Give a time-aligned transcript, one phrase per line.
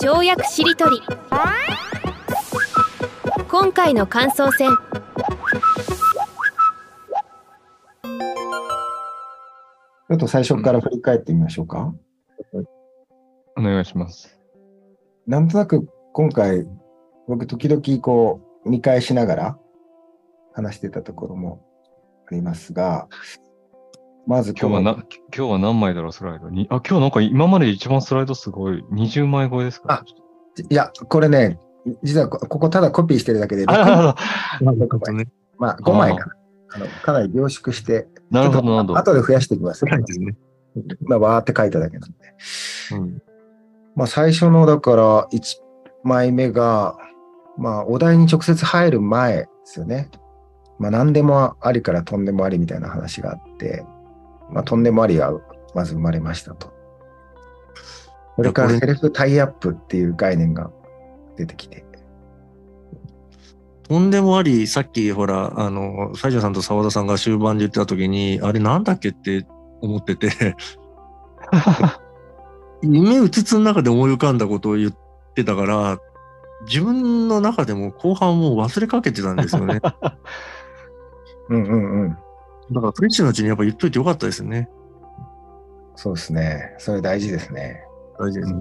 [0.00, 1.02] 跳躍しりとり
[3.48, 4.70] 今回の感想戦
[10.08, 11.92] ちょっと最初から振り返ってみましょうか。
[13.56, 14.40] お願いします。
[15.26, 16.64] なんとなく今回、
[17.26, 19.58] 僕時々こう見返しながら
[20.54, 21.66] 話してたところも
[22.30, 23.08] ありますが、
[24.28, 24.90] まず今日はな、
[25.34, 26.66] 今日は何枚だろう、スライドに？
[26.70, 28.84] あ、今日なんか今まで一番スライドすごい。
[28.92, 29.94] 20枚超えですか？
[29.94, 30.04] あ
[30.68, 31.58] いや、これね、
[32.02, 34.14] 実はこここただコピーしてるだけで、あ
[35.10, 35.28] ね。
[35.58, 36.32] まあ5枚かな。
[36.74, 38.98] あのかなり凝縮して、なるほど、なるほど。
[38.98, 39.86] 後で増やしていきます。
[39.86, 40.36] はいですね。
[41.06, 42.16] まあ、わーって書いただけなんで。
[42.92, 43.22] うん。
[43.96, 45.40] まあ、最初の、だから、1
[46.04, 46.96] 枚目が、
[47.56, 50.10] まあ、お題に直接入る前ですよね。
[50.78, 53.84] まあ、何でもありからとんでもありみたいな話があって、
[54.50, 55.32] まあ、とんでもありが
[55.74, 56.72] まず生まれましたと。
[58.36, 60.70] それからセルフタイアップっていう概念が
[61.36, 61.88] 出てきて。
[63.88, 69.46] とんでもあり、さっきほら、あの、西条さんと澤田さんが終盤で言ってた時に、あれなんだっけって
[69.80, 70.54] 思ってて、
[72.82, 74.92] 夢うつつの中で思い浮かんだことを言っ
[75.34, 75.98] てたから、
[76.66, 79.80] 自分の中でも後半もう忘れかけてたんですよね。
[79.80, 80.18] だ か
[81.48, 82.18] うんうん
[82.70, 82.82] うん。
[82.82, 84.68] らフレッシュのうちにやっぱ言っといてよかったですね。
[85.96, 86.74] そうですね。
[86.78, 87.82] それ大事ですね。
[88.18, 88.58] 大事ですね。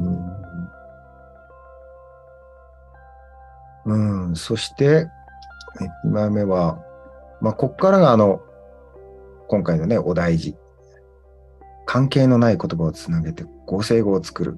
[3.86, 3.98] う
[4.32, 5.08] ん、そして、
[6.06, 6.80] 2枚目は、
[7.42, 8.42] まあ、こっからがあの、
[9.48, 10.56] 今回のね、お大事。
[11.86, 14.58] 関係のない言葉をつなげて合成語を作る。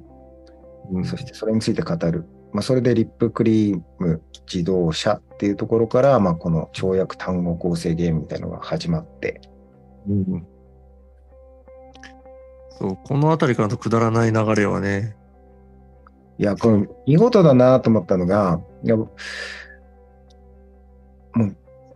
[0.92, 2.26] うんそしてそれについて語る。
[2.52, 9.40] まあ、それでリップクリーム、自動車っていうところから、まあ、この跳躍単語構成ゲームみたいなのが始まって、
[10.06, 10.46] うん
[12.78, 15.16] そう、この辺りからのくだらない流れはね、
[16.40, 19.10] いや、これ見事だなと思ったのが、いやもう、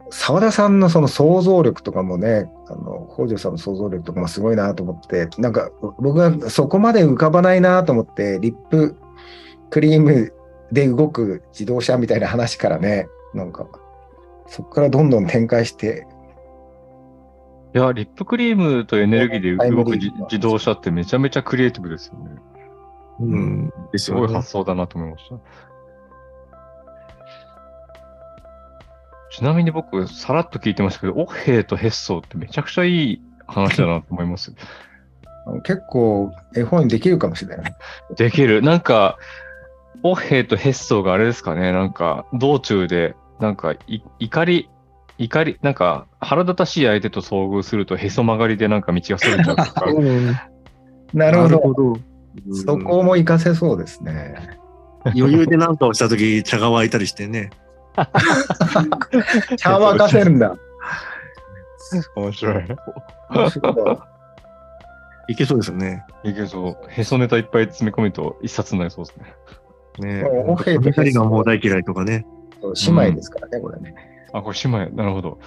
[0.10, 5.70] 澤田さんのその想像力とかもね、あの、北条さんの想像力とかもすごいなと思って、なんか
[6.00, 8.96] 僕はそこまで浮かばないなと思って、リップ
[9.70, 10.32] クリーム
[10.72, 13.68] で動く自動車みたいな話からね、なんか、
[14.48, 16.06] そこからどんどん展開して、
[17.76, 22.36] いや、リップクリームとエネルギーで動く自動車ってめちゃめちゃクリエイティブですよね。
[23.20, 24.28] うん、ですすごい。
[24.28, 25.36] 発想だなと思いました。
[29.32, 34.54] ちなみに僕、さらっと聞いてましたけど、オッヘイとヘッソーってめちゃくちゃいい話だなと思います。
[35.66, 37.76] 結構絵本にできるかもしれない。
[38.16, 38.62] できる。
[38.62, 39.18] なんか、
[40.04, 44.70] オッヘイとヘッソーがあれですかね、なんか、道中で、なんかい、怒り、
[45.18, 50.36] 怒り、なんか、腹立たしい相手と遭遇するとへそ曲がりでなんか道がそれちゃうとか、 うん
[51.14, 51.74] なるほど。
[51.74, 52.56] ど。
[52.56, 54.36] そこも活かせそうですね。
[55.16, 57.52] 余裕で何かをしたとき、茶が沸いたりしてね。
[59.58, 60.56] 茶沸かせるんだ。
[62.16, 62.66] 面白い。
[63.30, 64.10] 面白
[65.30, 66.04] いいけそうですよね。
[66.24, 70.22] いいけど、へそネタいっぱい詰め込むと一冊になりそうですね。
[70.22, 72.26] ねおへ人がもう大嫌いとかね。
[72.86, 73.96] 姉妹ですからね、これね。
[74.34, 75.40] あ、これ姉妹、なるほど。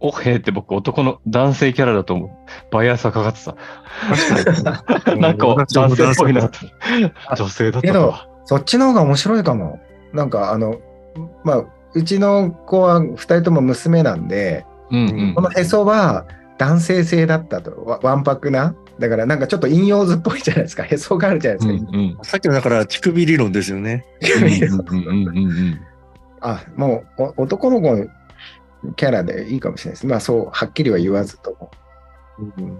[0.00, 2.30] オッヘイって僕男の男性キャラだと思う。
[2.70, 3.56] バイアスがかかってた。
[5.16, 6.58] なんか男性っぽいなと。
[7.36, 8.14] 女性だったけど。
[8.44, 9.80] そっちの方が面白いかも。
[10.12, 10.76] なんかあの、
[11.44, 11.64] まあ、
[11.94, 16.26] うちの子は2人とも娘なんで、うんうんこのへそは
[16.56, 18.74] 男性性だったと、わわんぱくな。
[18.98, 20.84] だからなんかちょっと引用図っぽいじゃないですか。
[20.86, 21.90] へそがあるじゃないですか。
[21.92, 24.04] うんうんさっきのだから乳首理論ですよね。
[26.40, 28.06] あ、もうお男の子の
[28.96, 30.06] キャラでいいかもしれないです。
[30.06, 31.70] まあそう、はっきりは言わずとも。
[32.58, 32.78] うん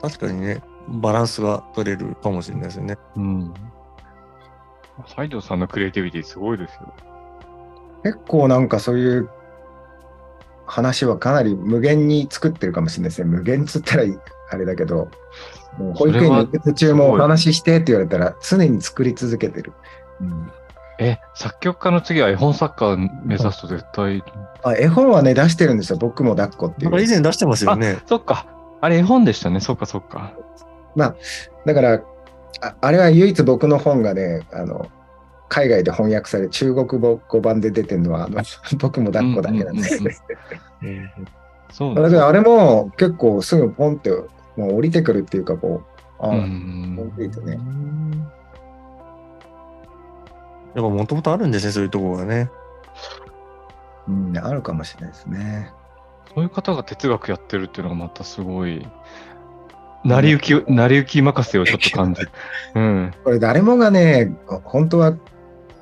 [0.00, 2.96] 確かにね、バランスが取れるかもしれないですよね。
[3.16, 3.54] うん。
[5.06, 6.94] 西条さんのクリエイティビティすごいですよ。
[8.04, 9.28] 結構なんかそういう
[10.68, 13.28] 話はかなり無限に作ってるかもしれないですね。
[13.28, 14.04] 無限っつったら
[14.50, 15.08] あれだけど、
[15.78, 19.72] もう保育園に行く途中もお話ししてって言われたら常に作り続けてる。
[20.20, 20.50] うん
[21.00, 24.24] え、作曲家の次は絵本作家目指すと絶対？
[24.64, 25.96] あ絵本はね、出してるんですよ。
[25.96, 27.00] 僕も抱っこっていう。
[27.00, 28.00] 以前出してますよね。
[28.06, 28.46] そっか。
[28.80, 29.60] あれ絵本でしたね。
[29.60, 30.32] そっかそっか。
[30.96, 31.14] だ
[31.74, 32.02] から
[32.60, 34.88] あ、あれは唯一僕の本がね、あの、
[35.48, 38.42] 海外で翻訳され、中国語語版で出てるのは、あの
[38.78, 39.80] 僕も抱っこだけなんで。
[39.80, 41.10] うんうんうんうんうん
[41.70, 44.10] そうだけど、あれも結構すぐポンって、
[44.56, 45.82] もう降りてくるっていうか、こ
[46.20, 47.58] う、あうあ、んコンクね。
[50.74, 52.50] やっぱもともとあるんですね、そういうところがね。
[54.08, 55.72] うん、あるかもしれないですね。
[56.34, 58.86] そういう方が哲学やってるっていうのがまたすごい。
[60.04, 62.30] 成り行き、成り行き任せをちょっと感じる。
[62.74, 63.14] うん。
[63.24, 64.34] これ誰もがね、
[64.64, 65.14] 本当は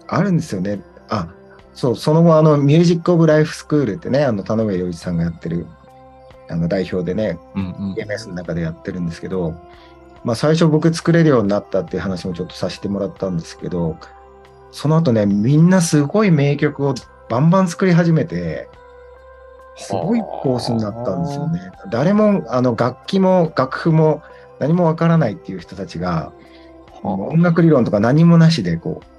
[0.08, 0.80] あるんですよね。
[1.08, 1.28] あ、
[1.74, 5.66] そう、その後、あの、ミュージック・オブ・ライフ・スクールってね、あの、田上洋一さんがやってる、
[6.48, 7.94] あの、代表でね、うんうん。
[7.94, 9.54] EMS の中でやってるんですけど、
[10.24, 13.96] まあ、最初僕作れるようになったっていう話もちょっとさせてもらったんですけど、
[14.72, 16.94] その後ね、みんなすごい名曲を
[17.28, 18.68] バンバン作り始めて、
[19.76, 21.60] すごいコースになったんですよね。
[21.90, 24.22] 誰も、あの、楽器も楽譜も
[24.58, 26.32] 何もわからないっていう人たちが、
[27.02, 29.15] 音楽理論とか何もなしでこう、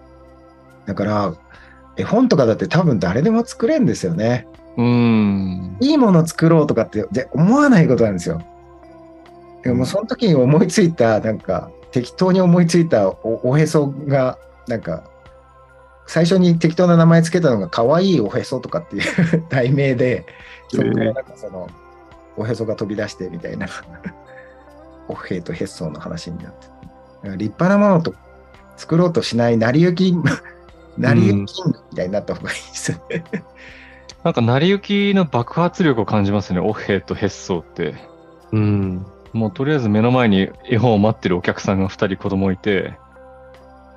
[0.87, 1.33] だから、
[1.97, 4.47] 絵本とかだって多分誰でも作れるんですよね。
[4.77, 5.77] うん。
[5.81, 8.41] いいもの作ろうとかってで思わないことなんですよ。
[9.63, 14.37] でもその時に思いついた、なんか適当に思いついたおおへそが、
[14.67, 15.03] なんか
[16.05, 19.03] 最初に適当な名前つけたのが可愛いおへそとかっていう
[19.49, 20.25] 題名で、
[20.69, 21.67] そこからなんかその
[22.37, 23.67] おへそが飛び出してみたいな、
[25.09, 26.67] おへとへっそうの話になって。
[27.23, 28.13] 立派なものと
[28.77, 30.15] 作ろうとしない成り行き、
[30.97, 33.23] 成り行きみたいになった方がいいですよね。
[34.23, 37.95] なんか成り行きの爆発力を感じますね、オヘイとヘッソーって。
[38.51, 39.05] うん。
[39.33, 42.93] もうとりあえず目の前に絵本を待ってるお客さんが2人子供いて、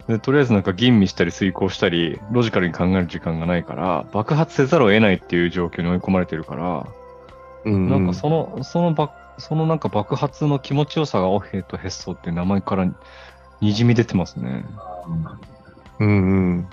[0.08, 6.87] でとりあえずなんか吟味したり遂行したり、ロジカルに考える時間がないから、爆発せざるを得ないっていう状況に追い込まれてるから、
[7.64, 7.88] うん。
[7.88, 12.93] なんかその、その爆、そのなんか爆発の気持ちよさがオヘイとヘッソーっていう名前から
[13.61, 14.64] にじみ出てますね。
[16.00, 16.69] うんうん。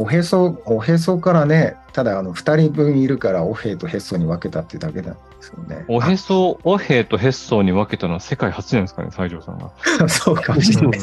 [0.00, 5.84] おへそ、おへそからね、ただあの2人分いるから、おへとへっそに分けたっていうだけなんですよね。
[5.88, 9.70] おへそ、オヘイとヘッソーに分けたのは世界初じゃないですかね、西条さんが。
[10.02, 11.00] あそうかもしれない。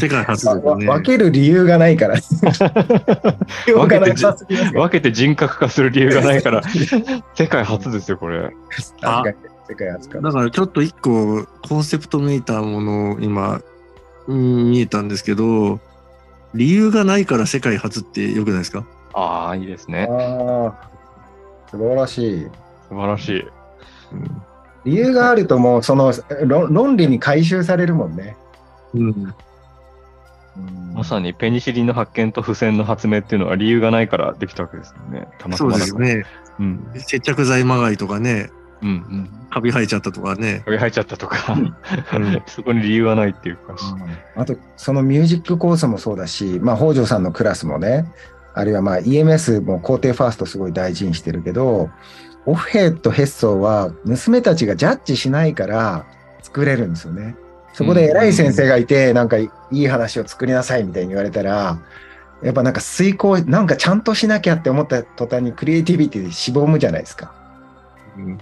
[0.00, 0.86] 世界初ですわね。
[0.88, 2.14] 分ける理由がないから。
[2.14, 2.22] 理
[3.66, 6.62] 由がなさすぎますよ分けて人格化する理由がないから、
[7.34, 8.40] 世界初ですよ、これ。
[8.70, 9.34] 確かに
[9.68, 10.20] 世界初か。
[10.22, 13.60] だからちょっと一個コンセプトめいたものを今、
[14.28, 15.78] うん見えたんですけど、
[16.54, 18.84] 理由がないから世界初ってよくないですか？
[19.14, 20.08] ああ、いいですあね。
[20.10, 20.90] あ、
[21.70, 22.46] 素晴らしい。
[22.88, 23.40] 素晴らしい。
[23.40, 24.42] うん。
[24.84, 26.12] 理由があるともうその
[26.46, 28.36] 論論理に回収されるもんね。
[28.94, 29.08] うん。
[29.08, 29.34] うん
[30.92, 35.28] まさにペニシリンの発見と付箋の発明っていうのは理由がないからできたわけですよね。
[35.38, 36.04] たまたそうまだから。
[36.04, 36.24] ですね。
[36.58, 36.90] うん。
[36.96, 38.50] 接着剤まがいとかね、
[38.82, 39.30] うんうん。
[39.50, 40.62] カビ生えちゃったとかね。
[40.64, 41.76] カビ生えちゃったとか、ん
[42.46, 43.76] そこに理由はないっていうか。
[44.36, 48.06] あと、そのミュージックコースもそうだし、まあ、北条さんのクラスもね、
[48.54, 51.90] あるいはまあ EMS も皇帝ファーストすごい大事にしてるけど、
[52.46, 56.06] オフヘッド・ヘッソーは娘たちがジャッジしないから
[56.42, 57.36] 作れるんですよね。
[57.72, 61.78] そこで偉い先生がいて、なんかいい話を作りなさいみたいに言われたら、
[62.42, 67.32] やっぱなんか遂行、なんかちゃんとしなきゃって思った途端にクリエイティビティでしぼむじゃないですか。
[68.16, 68.38] うん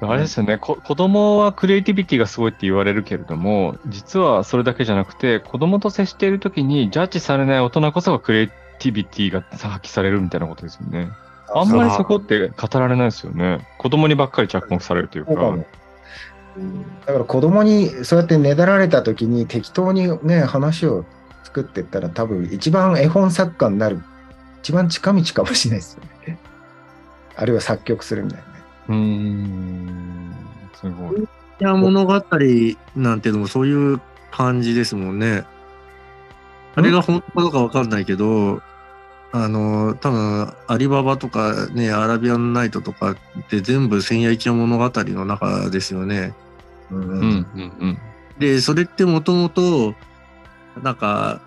[0.00, 8.48] あれですよねこ、子供はクリエイティビティがすごいって言われるけれども、実はそれだけじゃなくて、子供と接しているときにジャッジされない大人こそがクリエイ
[8.78, 11.10] ティビティが発揮されるみたいなことですよね。
[11.54, 13.66] あんまりそこって語られないですよね。
[13.78, 15.32] 子供にばっかり着目されるというか。
[17.06, 21.04] だから子供にそうやってねだられた時に適当にね話を
[21.44, 24.02] 作ってったら多分一番絵本作家になる
[24.60, 26.38] 一番近道かもしれないですよね。
[27.36, 28.47] あるいは作曲するみたいな。
[28.88, 30.34] うーん、
[30.74, 31.20] すごい。
[31.20, 32.12] いや物語
[32.94, 35.44] なんていうのもそういう感じですもんね。
[36.76, 38.62] あれが本当かどうかわかんないけど、
[39.32, 43.16] あの、多分、アリババとかね、アラビアンナイトとかっ
[43.50, 46.34] て全部千夜一夜物語の中ですよね。
[46.90, 47.46] うんうん、うん、
[47.80, 47.98] うん。
[48.38, 49.94] で、それってもともと、
[50.82, 51.40] なんか、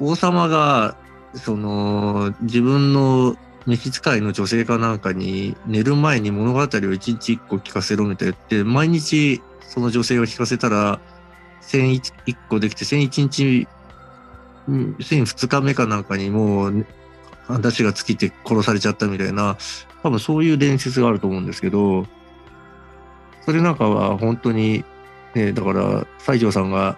[0.00, 0.96] 王様が、
[1.34, 3.36] その、自分の
[3.66, 11.00] 召使いの女性かなんかに寝る前に物語を一日一個聞かせろみたいな言って、毎日その女性を聞かせたら、
[11.60, 13.68] 千一一個できて、千一日、
[14.68, 16.86] うん千二日目かなんかにもう、
[17.46, 19.56] 話が尽きて殺されちゃったみたいな、
[20.02, 22.06] 多分そういう伝説があると思うんですけど、
[23.44, 24.84] それなんかは本当に、
[25.34, 26.96] ね、だから、西条さんが、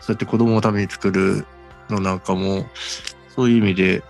[0.00, 1.44] そうやって子供のために作る
[1.90, 2.66] のなんかも、
[3.34, 4.02] そういう意味で、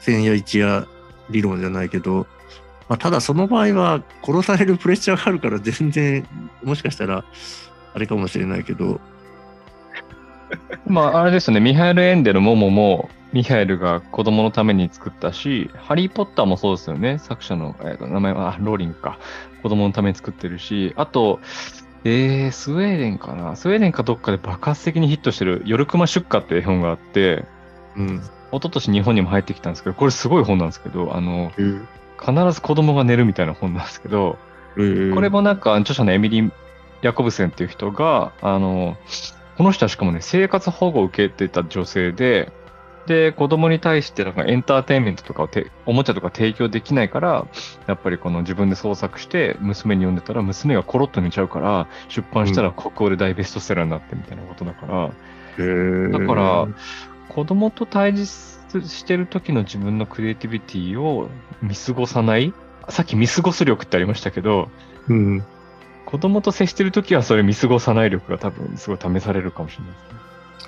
[0.00, 0.86] 千夜一夜
[1.30, 2.26] 理論じゃないけど、
[2.88, 6.26] まあ、ただその場合は殺されるプレッシャーがあるから全然、
[6.62, 7.24] もしかしたら、
[7.94, 9.00] あれかもしれないけど、
[10.86, 17.18] まあ、あれですよね、ミハエル・エンデル・モモも、ミハエルが子供のために作ったし、ハリー・ポッターもそうですよね。
[17.18, 19.18] 作者の、えーと名前は、あローリングか。
[19.62, 21.40] 子供のために作ってるし、あと、
[22.04, 23.56] えー、スウェーデンかな。
[23.56, 27.44] スウェーデンかどっかで爆発的にヒットしてる、ヨルクマ出荷っていう絵本があって、
[27.96, 28.22] うん。
[28.56, 31.52] 一昨年日本にも入ってきたんですけど、これすごい本なんですけど、あの、
[32.18, 34.38] 必ず子供が寝るみたいな本なんですけど、
[34.74, 34.80] こ
[35.20, 36.52] れもなんか著者のエミリー・
[37.02, 38.96] ヤコブセンっていう人が、あの、
[39.56, 42.52] この人はしかもね、生活保護を受けてた女性で、
[43.06, 47.46] で、子供に対してなんかエンターテインメントとかをて、おもちゃとか提供できないから、
[47.86, 55.10] やっぱりこの自分で創作して娘に読んでたら、娘がコロッと寝ちゃうから、出版したら国語で大ベストセラーになってみたいなことだから、
[55.58, 56.12] へー。
[56.12, 56.68] だから、
[57.36, 58.24] 子供と対峙
[58.88, 61.28] してる時の自分のクリエイティビティを
[61.60, 62.54] 見過ごさない？
[62.88, 64.70] さっき見過ごす力ってありましたけど、
[65.08, 65.44] うん。
[66.06, 70.20] 子供と接してる時はそれ見過ごさない力が多分すごい試されるかもしれないですね。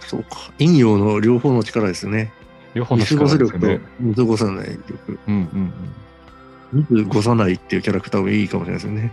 [0.08, 0.52] そうか。
[0.58, 2.34] 陰陽の両方の力ですね。
[2.74, 3.88] 両方の見過ごす力と力ですよね。
[4.00, 5.18] 見過ごさない力。
[5.26, 5.72] うんうん
[6.90, 9.12] 見過ごさないっていうキャラクターもいいかもしれないですよね。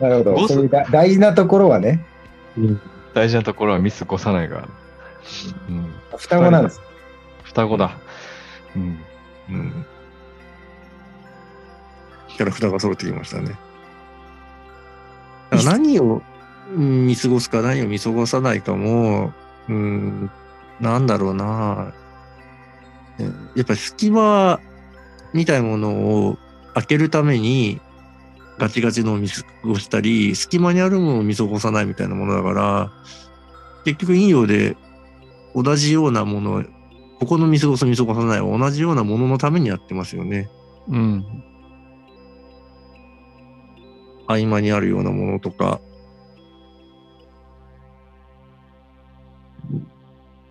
[0.00, 0.32] なるほど。
[0.32, 2.06] ボスそういうだ大事なところはね、
[2.56, 2.80] うん。
[3.14, 4.68] 大事なところは見過ごさないが。
[5.68, 5.92] うん。
[6.16, 6.80] 双子なんです。
[7.44, 7.96] 双子だ。
[8.76, 8.98] うん。
[9.50, 9.86] うん。
[12.28, 13.56] キャラクターが揃ってきましたね。
[15.50, 16.22] だから何を
[16.74, 19.32] うん見過ごすか何を見過ごさないかも、
[19.68, 20.30] うん、
[20.80, 21.92] なんだろうな。
[23.18, 23.24] え
[23.56, 24.60] やっぱ隙間
[25.32, 25.90] みたいなもの
[26.28, 26.38] を
[26.74, 27.80] 開けるために
[28.60, 32.92] ガチガチのを見過ごしたり、隙間にあるものを見過ごさないみたいなものだから、
[33.86, 34.76] 結局陰陽で
[35.54, 36.64] 同じようなもの、
[37.20, 40.50] ここの見過ごす見過ごさないは同じようなもののためにやってますよね。
[40.88, 41.24] うん。
[44.26, 45.80] 合間にあるようなものとか、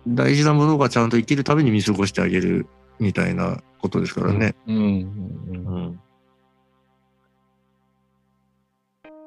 [0.08, 2.66] 大事なものがちゃんと生きるために見過ごしてあげる
[2.98, 4.56] みたいなことですからね。
[4.66, 4.76] うん。
[4.76, 6.00] うん。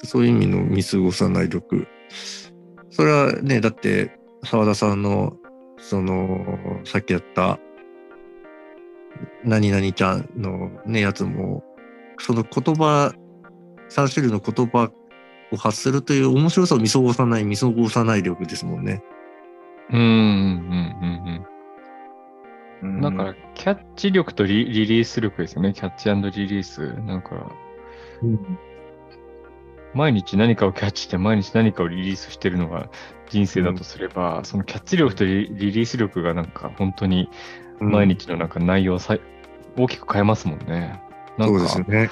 [0.04, 1.88] そういう意味の見過ごさない力。
[2.90, 5.34] それはね、だって澤田さんの、
[5.78, 7.60] その、さっきやった、
[9.44, 11.64] 何々ちゃんのね、やつも、
[12.20, 13.14] その言葉、
[13.90, 14.92] 3種類の言葉
[15.52, 19.04] を発するという面白さを見過ごさない、見過ごさない力ですもんね。
[19.92, 20.00] うん。
[20.00, 21.46] うん。
[22.84, 22.94] うん。
[22.94, 23.02] うん。
[23.02, 25.74] だから、キャッチ力とリリリース力ですよね。
[25.74, 26.94] キャッチリリース。
[27.02, 27.52] なんか、
[29.94, 32.90] 毎日何かをキャッチして毎日何かをリリースしてるのが
[33.30, 37.30] 人生だとすれば、そのキャッチ力とリリリース力がなんか本当に
[37.80, 39.22] 毎日のなんか内容をさい
[39.78, 41.02] 大きく変えますもんね。
[41.38, 42.10] なんそうかですよね。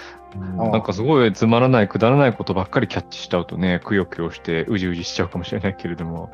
[0.58, 6.32] なんかすごいつまらない、くだらないことばっかりキャッチしちゃうとね、くよくよしてうじうじしちゃうかもしれないけれども、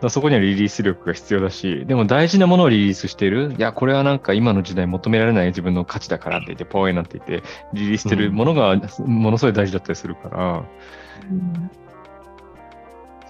[0.00, 3.54] だそこにはリリース力が必要だし、でも大事なものをリリースしてる。
[3.56, 10.64] いや、これはなんか今の時代求められない自分の価値だからって言って、ポーイなんて言って、リリースしてるものがものすごい大事だったりするから、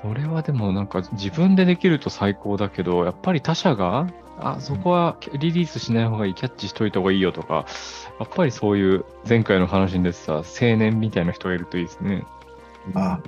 [0.03, 7.67] それはでもなんか自分でできると最高だけど、やっぱり他者が、あ、そこはリリースしない方がいい、キャッチしといた方がいいよとか、
[8.19, 10.45] やっぱりそういう前回の話に出てた青
[10.77, 12.25] 年みたいな人がいるといいですね。
[12.95, 13.21] あ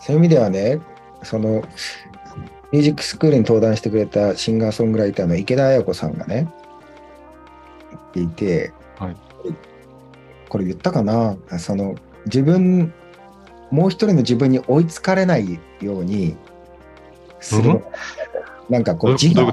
[0.00, 0.80] そういう意味ではね、
[1.22, 1.62] その
[2.72, 6.52] ミュージックスクールに登壇してくれたシンガーソングライターの池田彩子さんがね、
[7.90, 9.16] 言っていて、はい。
[10.48, 11.94] これ言ったかな、その
[12.26, 12.92] 自分、
[13.70, 16.36] もう一人の自分に追いつかれないように
[17.40, 17.86] するのが、
[18.68, 19.52] なんかこう自我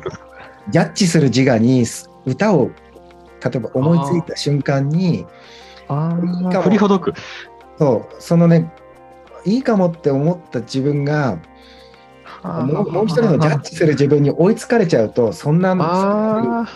[0.70, 1.86] ジャッジする自我に
[2.26, 2.72] 歌を
[3.44, 5.26] 例えば思いついた瞬間に、
[5.90, 6.62] あいいかも。
[6.62, 7.14] 振りほどく。
[7.78, 8.72] そう、そのね、
[9.46, 11.38] いいかもって思った自分が、
[12.44, 16.68] もうもう一人のジャッジする自分に追いつかれちゃうと、そんなあ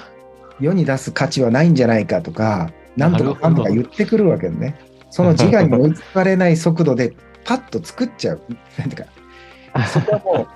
[0.59, 4.79] 世に出す価値はないんじゃないかとか、なんとかかんとか言ってくるわけね。
[5.09, 8.41] その自我に追いつかれない速度でパッと作っちゃう。
[8.77, 10.47] なんていうか、そこはもう、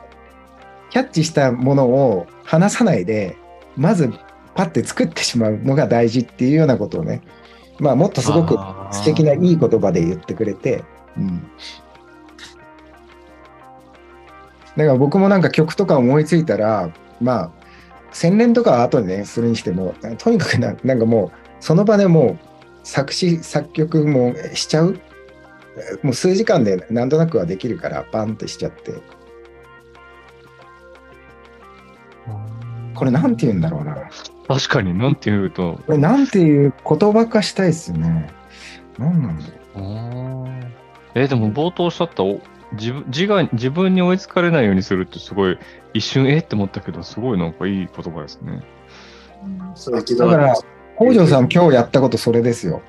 [0.89, 3.37] キャッチしたものを離さないで、
[3.75, 4.11] まず
[4.55, 7.21] パッて作ってしまうのが大事っていうようなことをね、
[7.79, 8.57] まあもっとすごく
[8.91, 10.83] 素敵ないい言葉で言ってくれて、
[11.17, 11.47] うん。
[14.77, 17.51] だから僕もなんか曲とか思いついたら、まあ、
[18.11, 22.45] 洗練とかは後でね、するにしても、とにかくななんかもう、その場でもう
[22.83, 24.99] 作詞、作曲もしちゃう。
[26.03, 28.93] もう数時間でなんとなくはできるから、バンってしちゃって。
[32.95, 33.97] これなんて言うんだろうな。
[34.47, 35.79] 確かに、なんて言うと。
[35.85, 38.29] これなんていう言葉化したいですよね。
[38.97, 40.71] なんなんだろう。
[41.15, 42.39] えーでも冒頭おっしゃったお
[42.73, 45.57] 自分自我自分に追いつかれないようにするってすごい
[45.93, 48.61] 一瞬えって思ったけどすごいなんかいい言葉ですね。
[50.17, 50.55] だから、
[50.95, 52.81] 北条さん今日やったことそれですよ。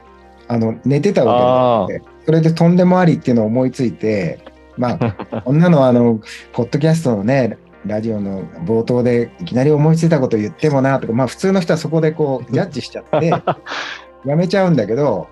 [0.48, 4.44] あの、寝てたわけで、それでとんでもありっていうのを思いついて、
[4.76, 6.20] まあ、こんなのはあの、
[6.52, 13.32] ポッドキャストのね、ラジオの冒頭でいきなり思いついたこと言ってもなとか、まあ普通の人はそこでこう、ジャッジしちゃって、
[14.26, 15.28] やめちゃうんだけど、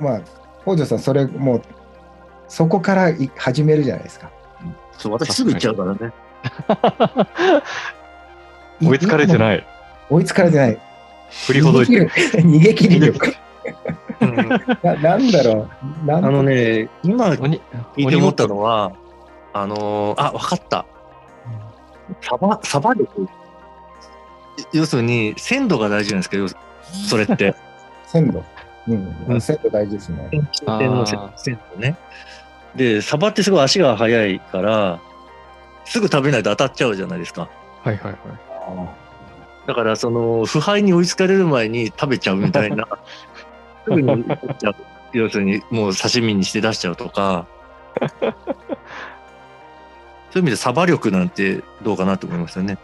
[0.00, 0.20] まあ、
[0.62, 1.62] 北条さん、それもう、
[2.48, 4.30] そこからい始めるじゃないですか。
[4.98, 6.12] そう、私すぐ行っちゃうからね。
[8.82, 9.38] 追いつかれてい。
[9.38, 9.66] ない。
[10.10, 10.78] 追いつかれてない。
[11.46, 12.08] 振りほどいてる。
[12.10, 13.32] 逃げ切り力。
[14.20, 14.48] うん
[14.82, 15.68] ななんだろ
[16.06, 16.12] う。
[16.12, 17.60] あのね、今聞鬼、
[17.96, 18.92] いて思ったのは、
[19.52, 20.84] あのーあ、わかった。
[22.20, 23.26] サバ、サバ力。
[24.72, 26.46] 要するに、鮮度が大事なんですけど、
[27.08, 27.54] それって。
[28.06, 28.44] 鮮度。
[28.86, 29.34] うんう。
[29.36, 30.28] ん鮮度大事ですね。
[31.36, 31.96] 鮮度ね。
[32.76, 35.00] で、サバってすごい足が速いから、
[35.84, 37.48] すぐ食べないと当たっちゃうじゃないですか。
[37.82, 38.16] はいはいはい。
[39.66, 42.86] だから、その、腐敗に追いつかれる前に食べちゃうみたいな。
[43.84, 44.76] すぐに取っちゃう。
[45.12, 47.46] 要するに、もう刺身にして出しちゃうとか。
[50.30, 52.76] そういう意味でサバ力なんてどうかなと思いますよね。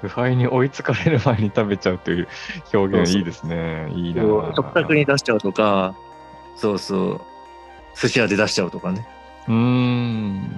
[0.00, 2.28] 腐敗に追いつかれる前に食べちゃうという
[2.72, 3.90] 表現いいですね。
[3.94, 5.96] いいなぁ食卓に出しちゃうとか、
[6.54, 7.20] そうそう、
[7.94, 9.06] 寿司屋で出しちゃうとかね。
[9.48, 10.50] うーん。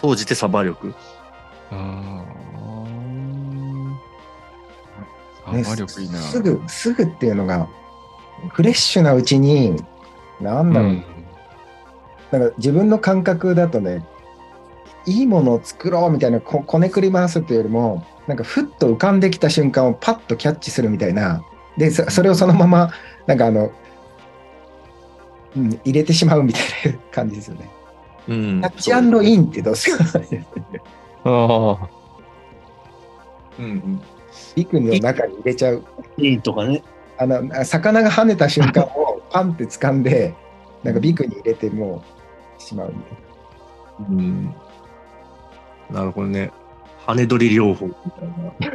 [0.00, 0.94] 総じてサバ力。
[1.70, 6.18] あーねサバ力いいな。
[6.18, 7.68] すぐ、すぐっていうのが、
[8.50, 9.76] フレッシュなうちに、
[10.40, 11.04] なんだろう、うん
[12.30, 14.04] なんか自分の感覚だとね、
[15.06, 21.42] いいものを作ろうみたいなここねくり回すっていうよりも、なんかふっと浮かんできた瞬間をパッとキャッチするみたいな、
[21.78, 22.90] で、そそれをそのまま、
[23.26, 23.70] なんかあの、
[25.58, 26.62] うん、入れてしまうみたい
[26.92, 27.68] な 感じですよね。
[28.28, 28.60] うん。
[28.60, 30.04] キャッチアンドインってどうですか
[31.24, 31.88] ああ。
[33.58, 34.00] うんうん。
[34.54, 35.84] ビクの中に入れちゃう。
[36.16, 36.82] いいとかね。
[37.16, 40.34] あの、魚が跳ねた瞬間をパンって掴んで、
[40.84, 42.02] なんかビクに入れても
[42.58, 43.18] うしまうみたい
[44.10, 44.54] うん。
[45.90, 46.52] なるほどね。
[47.06, 48.74] 羽取り療法みたい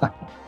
[0.00, 0.14] な。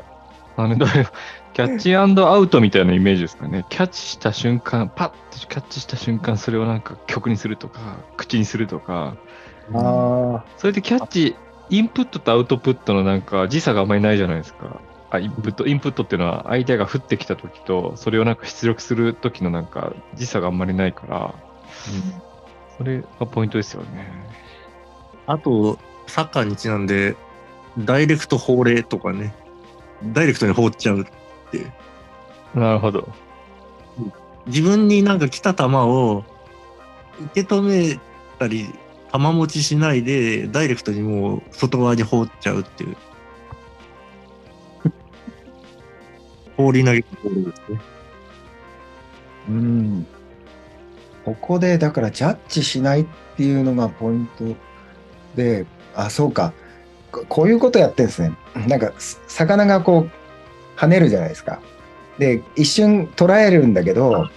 [0.56, 1.06] あのどういう
[1.52, 3.64] キャッチアウトみたいなイメージですかね。
[3.68, 5.08] キャッチした瞬間、パッ
[5.40, 9.16] とキャッチした瞬間、それをなんか曲にするとか、口にするとか、
[9.70, 9.80] な。
[9.80, 10.44] ああ。
[10.56, 11.36] それでキャッチ、
[11.70, 14.80] インプットとアウトプットのなんか時差があんまりないじゃないですか。
[15.10, 21.34] あインプット、インプットっていうのは相手が降ってきた時と、それをなんか出力する時のなんか時差があんまりないから、
[22.76, 24.10] それがポイントですよね。
[25.26, 27.16] あと、サッカーにちなんで、
[27.78, 29.34] ダイレクト放霊とかね。
[30.04, 31.04] ダイレクトに放っちゃうっ
[31.50, 31.72] ていう。
[32.54, 33.08] なるほど。
[34.46, 36.24] 自分になんか来た球を
[37.32, 38.00] 受け止め
[38.38, 38.66] たり、
[39.12, 42.96] 球持ちしないで、ダイレクトにもう外側に放っちゃうっていう。
[46.56, 47.80] 放り投げるボールですね。
[49.48, 50.06] うん。
[51.24, 53.06] ここで、だからジャッジしないっ
[53.36, 54.44] ていうのがポイント
[55.34, 56.52] で、あ、そうか。
[57.16, 58.32] ここういうことやってんですね。
[58.68, 60.10] なんか、す魚がこう、
[60.78, 61.60] 跳ねるじゃないですか。
[62.18, 64.28] で、一瞬捉えるんだけど、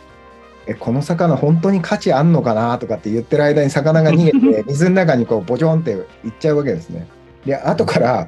[0.68, 7.08] え、この魚本当に価値あんのかなとかって言ってる間に魚が逃げて、 水の中にこう、ボジョンっていっちゃうわけですね。
[7.46, 8.28] で、後から、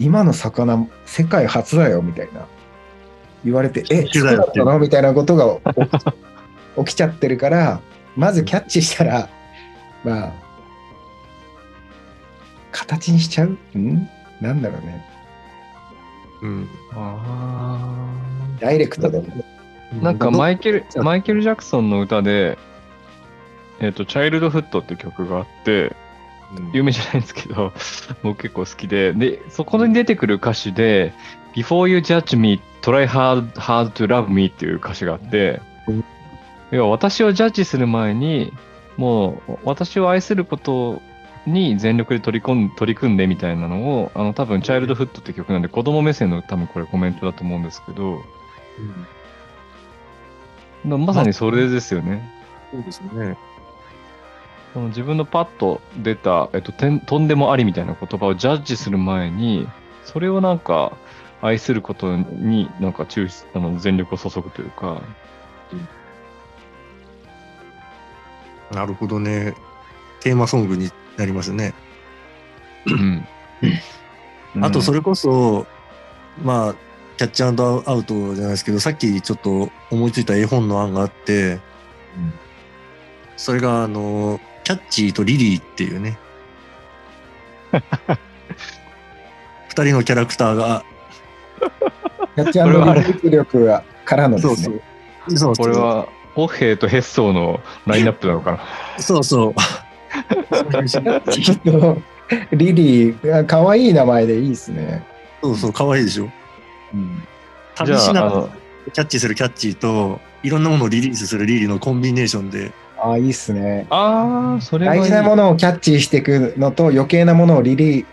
[0.00, 2.46] 今の魚、世界初だよ、みたいな。
[3.44, 4.78] 言われて、え、そうだったの？
[4.78, 5.72] みたいなことが
[6.84, 7.80] 起きちゃってるから、
[8.16, 9.28] まずキャッチしたら、
[10.02, 10.32] まあ、
[12.74, 13.78] 形にしちゃう？
[13.78, 14.08] ん？
[14.40, 15.04] なんだろうね。
[16.42, 16.68] うん。
[16.92, 18.12] あ
[18.60, 19.22] ダイレクトで。
[20.02, 22.58] なんかマイケル、うんマイケル・ジャクソンの歌で、
[23.80, 25.94] えっ、と、チャイルドフットって曲があって、
[26.72, 27.72] 有名じゃないんですけど、
[28.22, 31.12] 僕結構好きで、で、そこに出てくる歌詞で、
[31.54, 36.04] Before you judge me, try hard, hard to love me っていう歌詞があってうん、
[36.72, 38.52] 要は私をジャッジする前に、
[38.96, 41.00] もう私を愛すること
[41.46, 48.22] に全力で取り込ん取り組んでみたいなのを、あの多分チャイルドフットって曲なんで子供目線の多分これコメントだと思うんですけど、
[50.84, 52.30] まさにそれですよね。
[52.70, 53.36] そうですね。
[54.72, 59.68] その自分のパッと出た、えっと、てんとんでもありみたいな言葉をジャッジする前に、
[60.04, 60.92] それをなんか
[61.40, 65.00] 愛することになんか注視あの全力を注ぐというか、
[68.72, 69.54] なるほどね。
[70.20, 71.74] テーマソングになりますね。
[72.86, 72.94] う
[74.58, 75.66] ん、あとそれ、れこそ、
[76.42, 76.74] まあ、
[77.16, 77.54] キャッチアウ
[78.04, 81.60] トじゃないですけど、さっきちょっと思いついた絵本の案があって、
[83.36, 86.18] それが、あの、キャッチーとリリーっていうね。
[89.68, 90.84] 二人のキャラクターが、
[92.36, 94.80] キャッチアンドリリース力がからのですね。
[95.28, 95.66] そうそう。
[95.66, 98.60] これは、ホッヘイとヘッソーのラインナップなのかな。
[98.98, 99.54] そうそう。
[101.30, 102.02] ちょっと、
[102.52, 105.04] リリー、かわいい名前でいいですね。
[105.42, 106.30] そうそう、可愛いでしょ。
[106.94, 107.22] うん
[107.84, 108.50] じゃあ、あ旅しながらの、
[108.92, 113.86] キャッチするキャッチーと、いろんなものをリリースするリリーのコンビネーションで、ああ、いいっすね。
[113.90, 118.06] ああ、それはいい大事なものをキャッチしていくのと余計なものをリリー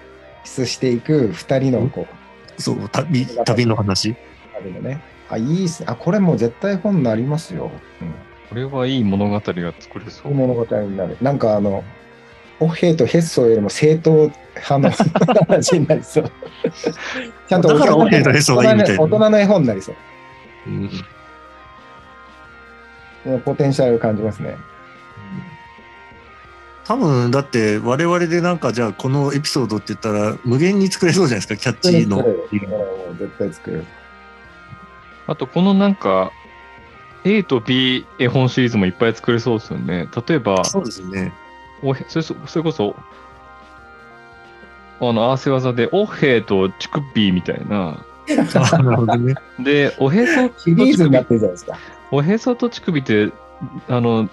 [0.43, 2.07] スしていく二人のこ
[2.57, 4.15] う、そう、旅、旅の話。
[4.57, 5.01] あるのね。
[5.29, 5.87] あ、いいっすね。
[5.89, 7.71] あ、これもう絶対本になりますよ。
[8.01, 8.13] うん。
[8.51, 9.55] これはいい物語が作
[9.99, 10.23] れそ。
[10.23, 11.15] そうう物語になる。
[11.21, 11.85] なんかあの、
[12.59, 14.91] オッヘイとヘッソーよりも正統派の
[15.47, 16.29] 話になりそう。
[17.47, 19.95] ちゃんと大人の絵本になりそう。
[20.67, 20.89] うん
[23.45, 24.57] ポテンシャル感じますね。
[26.83, 32.17] 多分、だって、我々でなんか、じゃあ、このエピソードって言ったら、無限に作れそうじゃないですか、キャッチーの。
[32.17, 33.85] 絶対作れる。
[35.27, 36.31] あと、このなんか、
[37.23, 40.07] A と B 絵本シリーズもいっぱい作れそうですよね。
[40.27, 41.33] 例えば、そうですね。
[41.83, 42.95] おへそれそそれこそ、
[44.99, 48.03] あの、合わせ技で、オヘイとチクピーみたいな。
[48.29, 49.35] あなるほどね。
[49.59, 51.77] で、おへそシリーズになってるじゃないですか。
[52.11, 53.31] おへそと乳首って、
[53.87, 54.29] あの、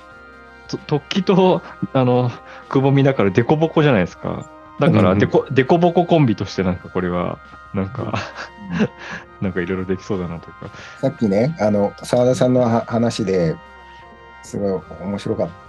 [0.69, 2.31] と突起と、あの、
[2.69, 4.51] くぼみだからデコボコじゃないですか。
[4.79, 7.39] だから、デコ、デコボココンビとしてなんかこれは、
[7.75, 8.15] なんか、
[9.41, 10.71] なんかいろいろできそうだなとか。
[11.01, 13.57] さっきね、あの、澤田さんのは話で
[14.43, 15.69] すごい面白かった。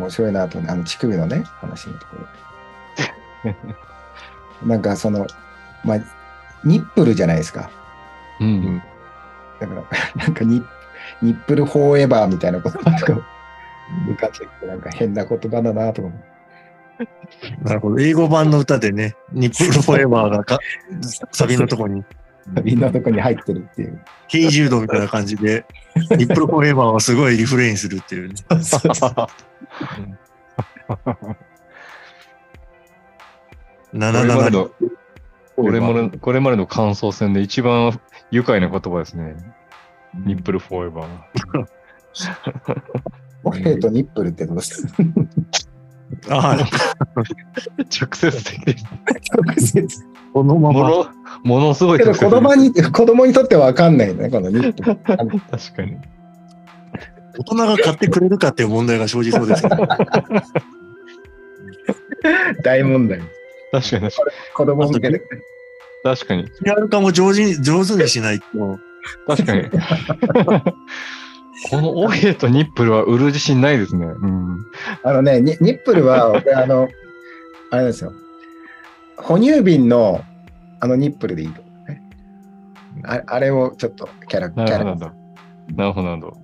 [0.00, 2.16] 面白いなとあの、乳首のね、話のとこ
[3.44, 3.54] ろ。
[4.66, 5.26] なんかその、
[5.84, 5.98] まあ、
[6.64, 7.70] nipple じゃないですか。
[8.40, 8.82] うん。
[9.58, 9.82] だから、
[10.16, 10.62] なんかニ
[11.22, 13.12] nipple forever みたいな言葉とか
[14.08, 16.29] 浮かんできて、なんか変な言葉だなと思って。
[17.62, 18.00] なるほど。
[18.00, 20.58] 英語版の歌でね、 nipple forever がか
[21.32, 22.04] サビのとこに、
[22.62, 24.00] みんなとこに入ってるっていう。
[24.28, 25.64] Hey Jude みたいな感じで、
[26.16, 28.34] nipple forever はすごいリフレインするっていうね。
[28.48, 28.54] こ
[33.98, 34.70] れまで77の、
[35.56, 39.36] これまでこれまでの感想戦で一番愉快な言葉ですね。
[40.14, 41.66] ニップルフォーエバー。
[43.42, 45.02] オヘイとニップルってどうした
[46.28, 46.56] ああ、
[47.88, 48.76] 直接的で。
[49.32, 50.04] 直接。
[50.32, 50.80] このまま。
[50.80, 51.06] もの、
[51.44, 54.98] ものすごいけど直接子供に、子供にとってはわかんないね、このニップル。
[55.06, 55.96] あの確かに。
[57.38, 59.76] 大人が買ってくれるかっていう問題が生じそうですけど。
[62.62, 63.20] 大問題。
[63.72, 64.10] 確かに、
[64.54, 65.22] 子供向けで。
[66.02, 66.50] 確かに。
[66.64, 68.46] PR 化も上手に、上手にしないと。
[69.26, 69.70] 確かに。
[71.70, 74.06] このオヘイとニップルは売る自信ないですね。
[74.06, 74.58] うん。
[75.02, 76.88] あのね、ニニップルは、俺 あの、
[77.70, 78.12] あれですよ。
[79.16, 80.24] 哺乳瓶の
[80.80, 82.02] あのニップルでいいと思うね。
[83.04, 84.84] ああれをちょっとキャラ、キャラ。
[84.84, 86.36] なるほど、なるほど。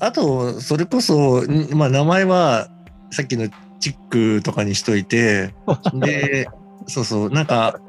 [0.00, 2.68] あと、それこそ、んまあ名前は
[3.10, 3.48] さっきの
[3.80, 5.54] チックとかにしといて、
[5.94, 6.48] で、
[6.86, 7.80] そうそう、なんか、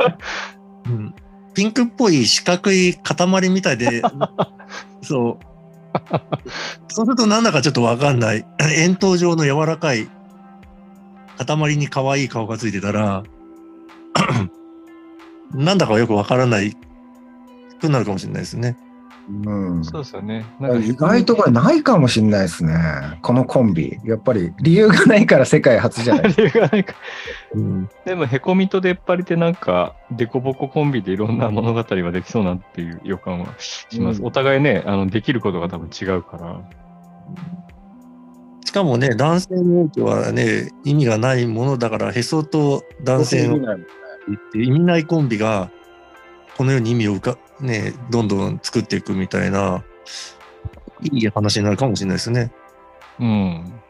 [0.85, 1.13] うん、
[1.53, 4.01] ピンクっぽい四角い塊みたいで、
[5.01, 5.54] そう。
[6.88, 8.45] そうするとなんだかちょっとわかんない。
[8.77, 10.10] 円筒状の柔らかい
[11.38, 13.23] 塊に可愛い顔がついてたら、
[15.53, 16.75] なんだかよくわからない
[17.79, 18.77] くなるかもしれないですね。
[19.27, 19.83] うん。
[19.83, 20.45] そうですよね。
[20.59, 22.75] なんか意外とこれないかもしれないですね。
[23.21, 23.99] このコンビ。
[24.03, 26.33] やっぱり理由がないから世界初じゃない。
[26.38, 26.93] 理由がないか
[27.53, 34.19] うん、でも、へこみと出っ張りでなんか、デコボココンビでいろんな物語ができそうなっていう予感はします。
[34.19, 36.61] うんお互いね、あの、できることが多分違うから。
[38.65, 43.79] しかもね、男性においてはね、意味がないものだから、へそと男性のっ
[44.51, 45.69] て意味ないコンビが、
[46.57, 49.83] このように意味をうか、ね、どんどん作っていくみたいな、
[51.01, 52.51] いい話になるかもしれないですね。
[53.19, 53.81] うん。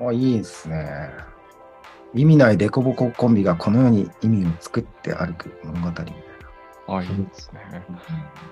[0.00, 1.10] あいいですね。
[2.14, 6.96] 意味ないデコボココンビがこのように意味を作って歩く物語みたいな。
[6.96, 7.60] あ、いいですね。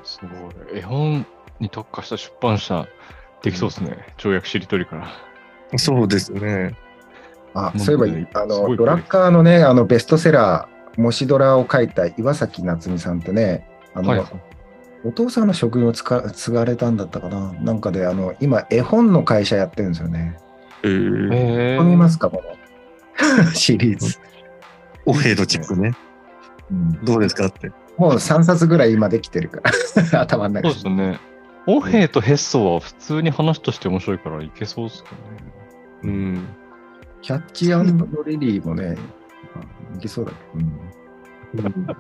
[0.03, 0.79] すごい。
[0.79, 1.27] 絵本
[1.61, 2.87] に特化した出版社、
[3.43, 4.15] できそうですね。
[4.19, 5.09] 跳躍しりとりから。
[5.79, 6.77] そうですね。
[7.55, 14.25] あ、うんそういえば、あの、ドラッカーのね、あの、ベストセラー、もしドラを書いた岩崎夏美さんってね、あの、はい。
[15.05, 20.39] お父さんの職業をつか継がれたんだったかななんかで、あの、今、絵本の会社やってるんですよね。
[20.83, 24.19] えー、へ読みますか、この シリーズ。
[25.07, 25.95] オフェードチックね。
[26.71, 27.47] うんどうですか？
[27.47, 27.71] って。
[27.99, 29.61] もう3冊ぐらい今できてるか
[30.13, 31.21] ら、 頭の中そうですよね。
[31.67, 35.11] オヘイとヘッソは普通に話として面白いからいけそうですよね。
[36.03, 36.47] うん。
[37.23, 38.97] キャッチリリーもね、
[39.97, 41.95] いけそうだけど、うん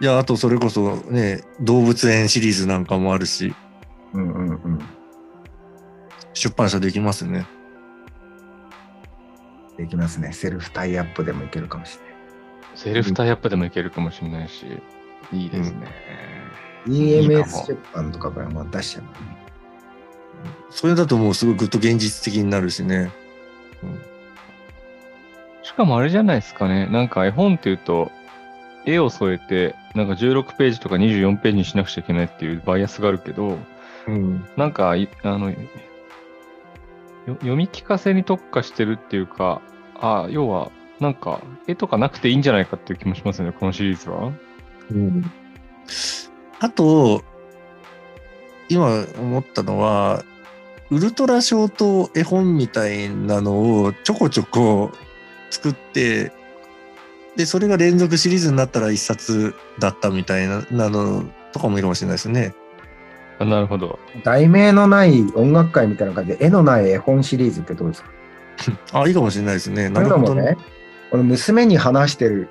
[0.00, 3.54] いや、あとそれこそね、動物園シリーズなんかもあるし、
[4.12, 4.78] うんうんうん。
[6.32, 7.46] 出版社できますね。
[9.76, 10.32] できますね。
[10.32, 12.14] セルフタイアップでもいけるかもしれない。
[12.74, 14.66] セルフタイアップでもいけるかもしれないし、
[15.32, 15.86] いいですね。
[16.86, 19.04] EMS いいかも出版とかからまあ出しちゃう。
[20.70, 23.12] それだともうすごいぐっと現実的になるしね。
[25.64, 26.86] しかもあれじゃないですかね。
[26.86, 28.12] なんか絵本っていうと、
[28.84, 33.58] 絵を添えて、なんか16ページとか24ページにしなくちゃいけないっていうバイアスがあるけど、
[34.06, 34.44] うん。
[34.58, 35.56] なんか、いあの、よ
[37.26, 39.62] 読み聞かせに特化してるっていうか、
[39.94, 44.32] あ要は、なんか、絵とかなくていいんじゃないかっていう気もしますよね、このシリーズは。
[44.90, 45.30] うん。
[46.60, 47.22] あと、
[48.68, 50.22] 今思ったのは、
[50.90, 54.92] ウルトラショート絵本みたいなのをちょこちょこ
[55.54, 56.32] 作って、
[57.36, 62.54] で、それが連続シリーズになったら一冊だったみたいななのとかもいいかもしれないですね。
[63.40, 63.98] あなるほど。
[64.22, 68.10] 題名のない音楽会みたいな感じで、絵のない絵本シリーズってどうですか？
[69.02, 69.90] あ、いいかもしれないですね。
[69.92, 70.42] そういうのもね。
[70.42, 70.56] ね、
[71.10, 72.48] この娘に話してる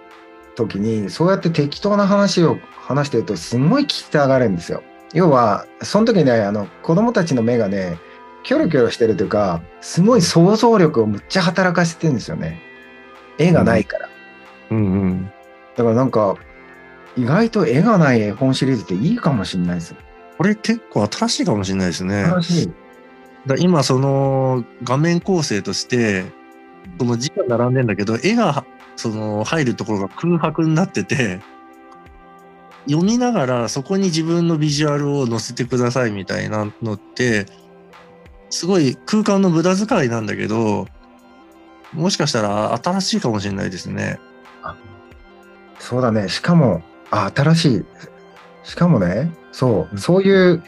[0.55, 4.83] 時に、そうやって適当な話を話してると、すごい聞きたがるんですよ。
[5.13, 7.97] 要は、その時ね、あの、子供たちの目がね、
[8.43, 12.59] キョロキョロしてるというか、すごい想像力をむっちゃ働かせてるんですよね。
[13.37, 14.09] 絵がないから。
[14.71, 15.31] うんうん。
[15.75, 16.35] だからなんか、
[17.15, 19.95] 意外と絵がない絵本シリーズっていいかもしれないです。
[20.37, 22.23] これ結構新しいかもしれないですね。
[22.23, 22.73] 楽しい。
[23.45, 26.25] だ今その画面構成として
[26.97, 28.65] その字が並んでんだけど絵が
[28.95, 31.41] その入るところが空白になってて
[32.85, 37.45] 読みながらそこに自分のビジュアルを載せてくださいみたいなのって
[38.49, 40.87] すごい空間の無駄遣いなんだけど
[41.93, 44.19] もしかしたら新しいかもしれないですね。
[45.79, 46.29] そうだね。
[46.29, 47.85] しかも、あ、新しい。
[48.63, 50.63] しかもね、そう、そういう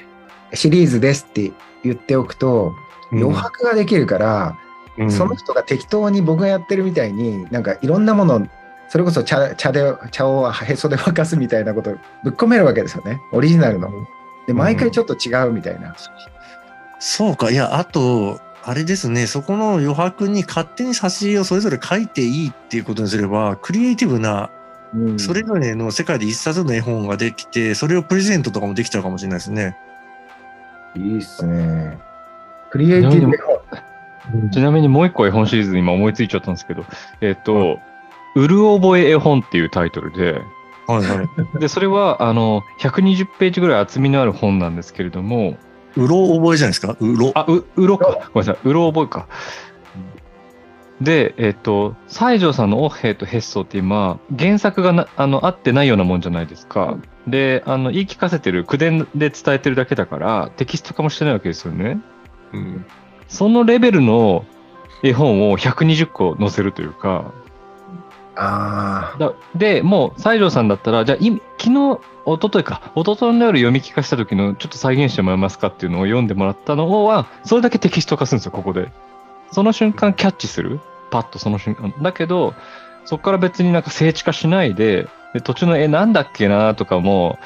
[0.53, 1.51] シリーズですって
[1.83, 2.73] 言っておくと、
[3.11, 4.57] 余白ができるから、
[4.97, 8.47] うんその人が適当に僕がやってるみたいに、なんかいろんなもの、
[8.87, 11.91] それこそ茶茶で茶をへそで沸かすみたいなこと
[12.23, 13.19] ぶっ込めるわけですよね。
[13.33, 13.89] オリジナルの。
[14.47, 15.93] で、毎回ちょっと違うみたいな。
[16.99, 24.49] そうかいやあとあれですねそこの余白に勝手に挿絵をそれぞれ描いていいっていうことにすればクリエイティブな
[24.93, 29.77] うんそれぞれの世界で一冊の絵本ができて、それをプレゼントとかもできちゃうかもしれないですね。
[30.95, 31.97] いいっすね。
[32.69, 36.85] クリエイティブ絵本ちなみにもう一個絵本シリーズ今思いついちゃったんですけど、
[37.21, 37.79] えっ、と、
[38.35, 40.41] うる覚え絵本っていうタイトルで、
[40.87, 41.59] はいはい。
[41.59, 45.57] で、それは、あの、120ページぐらい厚みのある本なんですけれども、
[45.95, 46.95] うろ覚えじゃないですか？
[46.99, 47.31] うろ。
[47.35, 48.29] あ、う、うろか。
[48.33, 48.67] ごめんなさい。
[48.67, 49.27] うろ覚えか。
[51.01, 56.97] で、えっ、と、西条さんのオッヘイとヘッソーって今、原作がなあの合ってないようなもんじゃないですか。
[57.27, 61.99] で、あの、言い聞かせてる、口伝で伝えてるだけだから、テキスト化もしてないわけですよね。
[62.53, 62.85] うん
[63.27, 64.45] そのレベルの
[65.03, 67.33] 絵本を120個載せるというか、
[68.37, 78.91] あで、もう、西条さんだったら、じゃあ、い昨日、一昨日か、一昨日の夜読み聞かせた時の、ちょっと再現してもらえますかっていうのを読んでもらったのは、それだけテキスト化するんですよ、ここで。
[79.51, 80.79] その瞬間、キャッチする？
[81.11, 81.93] パッとその瞬間。
[82.01, 82.55] だけど、
[83.05, 87.37] そこから別になんか静止化しないで、で途中の絵なんだっけなとかも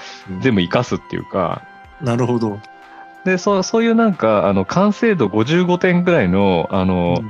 [0.42, 1.64] 全部活かすっていうか、
[2.02, 2.60] なるほど。
[3.26, 7.24] で、そうそういうなんか、あの、完成度55点ぐらいの、あの、う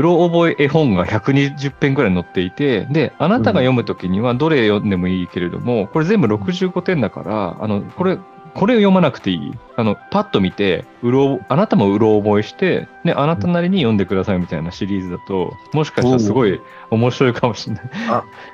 [0.00, 8.18] ろ覚え絵本が120編ぐらい載っていて、で、あなたが読むときにはどれ読んでもいいけれども、これ全部65点だから、あの、これ、
[8.54, 9.52] これを読まなくていい。
[9.76, 17.84] あの、パッと見て、うろ、あなたもうろ覚えして、ね、あなたなりに読んでくださいみたいなシリーズだと、もしかしたらすごい面白いかもしれない。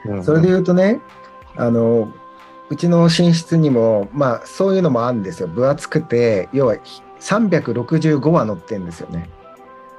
[0.06, 1.00] うんそれで言うとね、
[1.56, 2.12] あの、
[2.70, 5.48] うちの寝室にも、まあ、そういうのもあるんですよ。
[5.48, 6.76] 分厚くて、要は
[7.20, 9.28] 365話載ってるんですよね。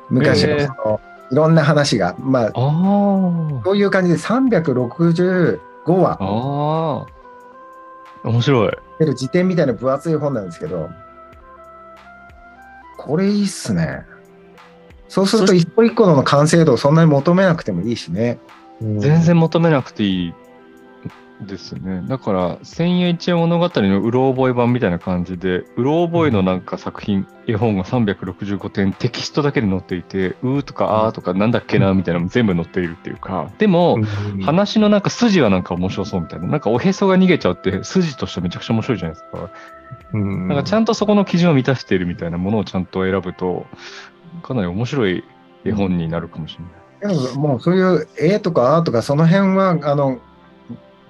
[0.10, 2.16] 昔のその、いろんな話が。
[2.20, 2.52] まあ、ああ。
[3.64, 7.08] こういう感じで365話。
[8.24, 8.72] 面白い。
[9.00, 10.90] 出る辞典みたいな分厚い本なんですけど、
[12.98, 14.06] これいいっすね。
[15.08, 18.40] そうすると一個一個の完成度をそんなに求めなくてもいいしね。
[18.82, 20.34] 全然求めなくていい
[21.42, 22.04] ですね。
[22.08, 34.06] だから、千円一円物語のうろ覚え版みたいな感じで、うろ覚えのなんか作品、絵本が365点、テキストだけで載っていて、うーとかあーとかなんだっけなみたいなのも全部載っているっていうか、でも、うん
[34.42, 36.48] 話のなんか筋はなんか面白そうみたいな。
[36.48, 39.52] なんかおへそが逃げちゃうって筋としてめちゃくちゃ面白いじゃないですか。
[40.14, 43.66] うんなんかちゃんとそこの基準を満たしているみたいなものをちゃんと選ぶと、
[44.44, 45.24] かなり面白い
[45.64, 46.80] 絵本になるかもしれない。
[47.38, 50.20] もうそういう絵とかアーとかその辺はあの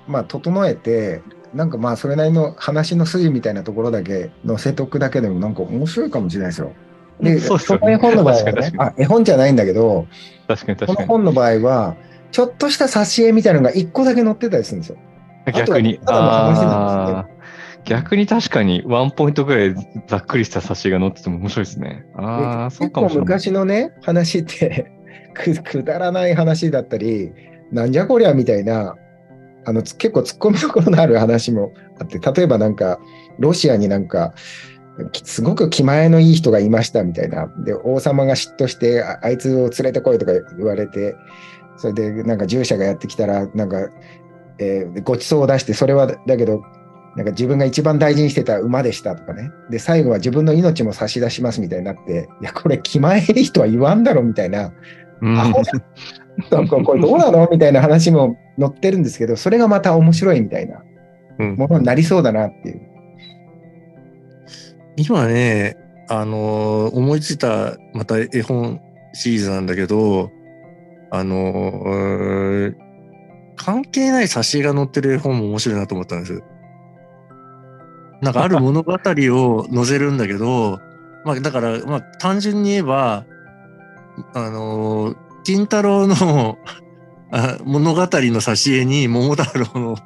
[0.10, 1.22] まあ整えて
[1.54, 6.74] なんかまあそれなりの話の筋みたいなところだけ載せとくだけでもなんか面白いかもしれないですよ。
[7.22, 10.08] で、その絵本の場合はねあ絵本じゃないんだけど、
[10.48, 11.08] 確かに確かに。
[11.08, 11.96] この本の場合は
[12.32, 14.98] ちょっとした挿絵みたいなのが1個だけ載ってたりするんですよ。
[15.54, 16.00] 逆に。
[16.00, 16.70] ただの話なん
[17.20, 17.40] あー
[17.86, 19.76] 逆に確かにワンポイントぐらい
[20.08, 22.06] ざっくりした挿絵が載ってても面白いですね。
[22.16, 23.36] ああ、でそうかもしれない。
[23.36, 24.92] 結構昔のね、話って
[25.34, 27.32] く、くだらない話だったり、
[27.72, 28.96] なんじゃこりゃみたいな、
[29.70, 33.00] あのつ結構突っ込みどころのある話もあって、例えばなんか、
[33.38, 34.34] ロシアになんか、
[35.12, 37.48] きすごく気前のいい人がいましたみたいな。
[37.64, 41.16] で、王様が嫉妬して、ああいつを連れてこいとか言われて、
[41.78, 43.90] それでなんか従者がやってきたら、なんか、
[44.58, 46.64] えーごちそうを出して、それはだけど、
[47.16, 49.52] なんか自分が一番大事にしてた馬でしたとかね。
[49.70, 54.74] で、最後は自分の命も差し出しますみたいになって、いや、これ気前いい人は言わんだろみたいな、
[55.22, 55.64] うんアホなん
[56.50, 57.48] かこれどうなの？
[57.52, 60.84] みたいな話も載ってるんですけど、それがまた面白いみたいな
[61.40, 62.82] うんものになりそうだなっていう。
[64.98, 65.78] 今ね、
[66.10, 68.82] あのー思いついた、また絵本
[69.14, 70.32] シリーズなんだけど、
[71.12, 72.76] あのー
[73.56, 76.44] 関係ない挿絵が載ってる絵本も面白いなと思ったんです。
[78.22, 80.80] なんかある物語を載せるんだけど、
[81.26, 83.26] まあだから、まあ単純に言えば、
[84.34, 85.16] あのー
[85.50, 86.60] 金太郎の
[87.66, 89.98] 物語の挿絵に桃太郎の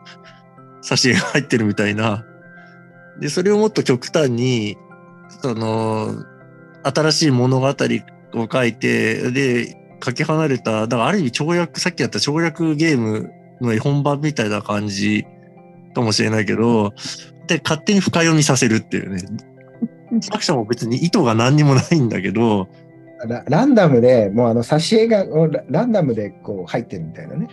[0.82, 2.24] 挿絵が入ってるみたいな。
[3.20, 4.78] で、それをもっと極端に、
[5.42, 6.24] その、
[6.84, 13.30] 新しい物語を書いて、で、かけ離れた、だからある意味跳躍、さっきやった跳躍ゲーム
[13.60, 15.26] の絵本版みたいな感じ
[15.94, 16.94] かもしれないけど、
[17.48, 19.22] で、勝手に深読みさせるっていうね。
[20.22, 22.70] 作者も別に意図が何にもないんだけど、
[23.28, 27.48] ラランダムで、もうあの挿絵がラランダムでこう入ってるみたいなね。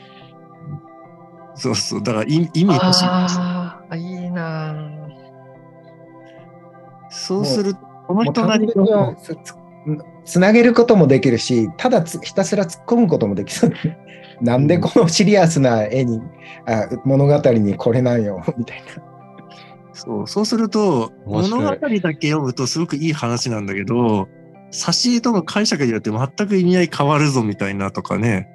[1.54, 3.04] そうそう、だから意意味欲しい。
[3.06, 5.00] ああ、いいなぁ
[7.10, 9.12] そうすると、この人なりの
[9.86, 13.72] に、つなげることもできるし、ただつひたすら突っ込むこともできそう。
[14.40, 16.20] なんでこのシリアスな絵に、
[16.66, 19.02] あ物語にこれなんよ、 みたいな。
[19.92, 24.28] そう、そうすると、物語だけ読むとすごくいい話なんだけど、
[24.70, 28.48] 挿絵との解釈によって全く意味合い変わるぞみたいなとかね。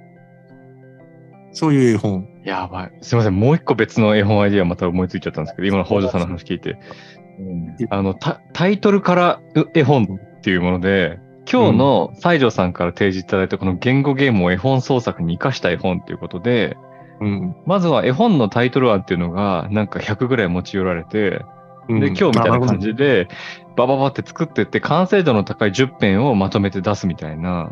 [1.52, 2.28] そういう絵本。
[2.44, 2.92] やばい。
[3.02, 3.40] すみません。
[3.40, 6.72] もう一個別の絵本アイディアまた思いついちゃったんですけど、今の北条さんの話聞いて。
[6.72, 11.20] うんあの、タタイトルからう絵本っていうもので、
[11.52, 16.78] 今日の西条さんから提示いただいたこの言語ゲームを絵本創作に活かした絵本っていうことで、
[17.22, 17.56] うん。
[17.66, 21.42] まずは絵本のタイトル案っていうのがなんか100ぐらい持ち寄られて、
[21.88, 23.28] うんで、今日みたいな感じで、
[23.76, 27.72] バババって作ってって完成度の高い10編をまとめて出すみたいな。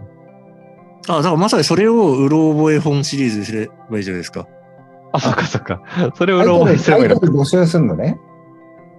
[1.07, 4.47] あ、だからまさにそれをうろ覚え本シリーズにすればいいじゃないですか。
[5.11, 5.81] あ、そっかそっか。
[6.15, 8.17] それをうろ覚えすればいいのかタイトル募集するのね。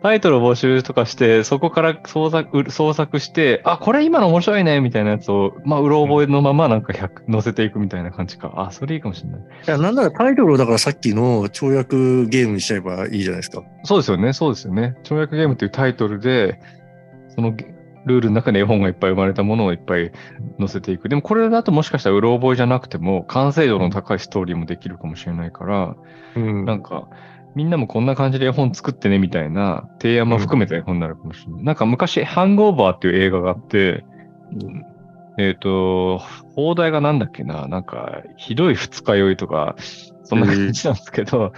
[0.05, 8.53] タイトルを募集とかして、そこから創作、う創作して、あ、これ今の面白いね、みたいなやつを、まあ、うろ覚えのままなんか100載せていくみたいな感じか。
[8.57, 9.40] あ、それいいかもしれない。
[9.40, 13.62] いや、なんならタイトルをだからさっきの跳躍ゲームにしちゃえばいいじゃないですか。
[13.85, 14.95] そうですよね、そうですよね。
[15.05, 16.61] 跳躍ゲームっていうタイトルで、
[17.35, 17.75] そのゲ
[18.07, 20.12] ルールの中に絵本がいっぱい生まれたものをいっぱい
[20.59, 21.09] 載せていく。
[21.09, 25.97] でもこれだともしかしたらうろ覚えじゃなくても、完成度の高いストーリーもできるかもしれないから、
[26.37, 27.09] うんなんか、
[27.55, 31.64] みんなもこんな感じで絵本作ってねみたいな提案も含めた絵本になるかもしれない。
[31.64, 34.05] なんか昔、ハングオーバーっていう映画があって、
[35.38, 36.18] えっ、と、
[36.55, 39.77] 放題がなんだっけな、なんか、ひどい二日酔いとか、
[40.25, 41.53] そんな感じなんですけど、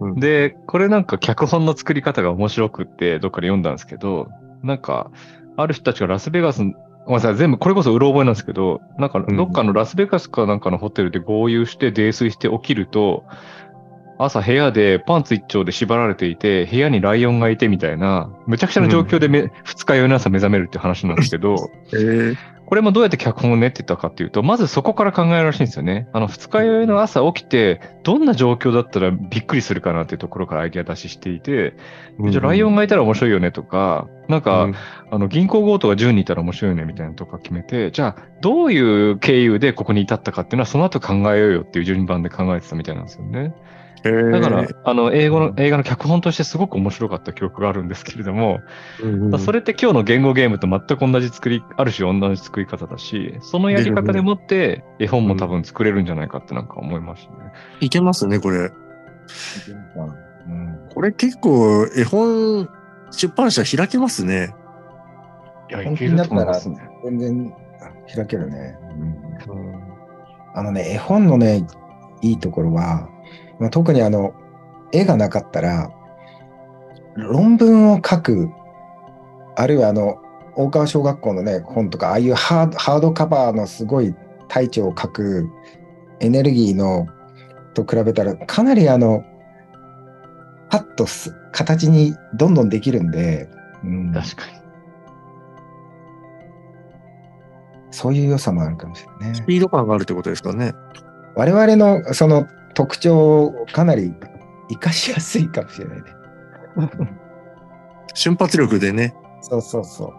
[0.00, 4.28] うんで、これなんか脚本の作り方が面白くって、どっかで読んだんですけど、
[4.62, 5.10] なんか、
[5.56, 9.36] ある人たちがラスベガス、ごめんなさい、全部、これこそうろ覚えなんですけど、なんか、うん。
[9.36, 13.24] どっかのラスベガスかなんかのホテルで合流して泥酔して起きると、
[14.18, 22.36] 朝部屋でパンツ一丁で縛られていて、部屋にライオンがいてみたいな、むちゃくちゃな状況でめ、二日酔いの朝目覚めるって話なんですけど、 えー
[22.68, 26.06] これもどうやって脚本を練ってたかっていうと、まずそこから考えるらしいんですよね。
[26.12, 31.72] あの、二日酔いの朝起きて、どんな状況だったらびっくりするかなっていうところからアイデア出ししていて、
[32.28, 34.74] じゃあライオンがいたら面白いよねとか、なんか、うん
[35.10, 38.78] あの、銀行強盗が10人いたら面白いよねみたいなのとか決めて、じゃあ、どうい
[39.12, 43.54] う経由でここに至ったかっていうのは、その後考えようよっていう順番で考えてたみたいなんですよね。
[44.04, 48.60] えーだから、あの、英語の、映画の脚本としてすごく面白かった記憶があるんですけれども、
[49.02, 57.52] うんうんそれって今日の言語ゲームと全く同じ作り、ある種同じ作り方だし、そのやり方でもって絵本も多分作れるんじゃないかってなんか思いましたね。
[57.80, 58.58] いけますね、これ。
[58.58, 58.70] う
[60.50, 62.68] んこれ結構絵本
[63.10, 64.54] 出版社開けますね。
[65.70, 66.88] いや、本気いけるとになったら思いますね。
[67.04, 67.54] 全然
[68.14, 68.76] 開けるね。
[69.46, 69.88] うん
[70.54, 71.64] あのね、絵本のね、
[72.20, 73.08] いいところは、
[73.58, 74.34] まあ、特にあの、
[74.92, 75.90] 絵がなかったら、
[77.16, 78.50] 論文を書く、
[79.56, 80.18] あるいはあの、
[80.56, 84.14] 大川小学校のね、本とか、ああいうハードハードカバーのすごい
[84.48, 85.48] 体調を書く
[86.20, 87.06] エネルギーの
[87.74, 89.24] と比べたら、かなりあの、
[90.70, 93.48] パッとす形にどんどんできるんで、
[93.84, 94.58] うん、確かに。
[97.90, 99.34] そういう良さもあるかもしれないね。
[99.34, 100.72] スピード感があるってことですかね。
[101.34, 102.46] 我々のその
[102.78, 104.14] 特徴をかなり
[104.68, 106.04] 活かしやすいかもしれないね。
[108.14, 109.16] 瞬発力でね。
[109.42, 110.14] そうそうそ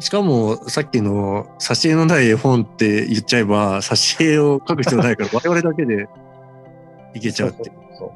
[0.00, 0.02] う。
[0.02, 6.08] しかも、さっきの挿絵のない絵本って言っちゃえば、挿絵を描く必要ないから、我々だけで
[7.14, 7.62] いけちゃうって。
[7.66, 8.06] そうそ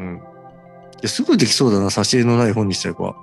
[0.00, 0.16] ううん。
[0.16, 0.20] い
[1.00, 3.14] やすぐできそうだな、挿絵のない本にしちゃえば。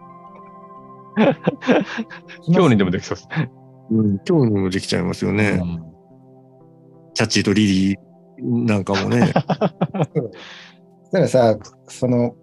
[2.48, 3.52] 今日にでもできそうですね。
[3.92, 4.20] うん。
[4.26, 5.60] 今日にもできちゃいますよね。
[5.62, 5.87] うん
[7.18, 7.98] キャッチーとリリー
[8.40, 9.34] なんかもね。
[9.34, 10.32] そう
[11.02, 11.58] そしたらさ、
[11.88, 12.36] その、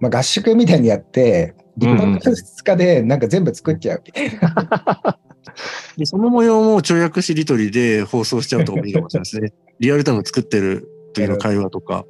[0.00, 5.18] まあ、合宿みたいにやって、一うんうん泊二日でなんか全部作っちゃうみたいな。
[5.96, 9.52] でその模様も跳躍しりとりで放送しちゃうとかもいいかもしれないですね。
[9.78, 12.04] リアルタイム作ってる時の会話とか。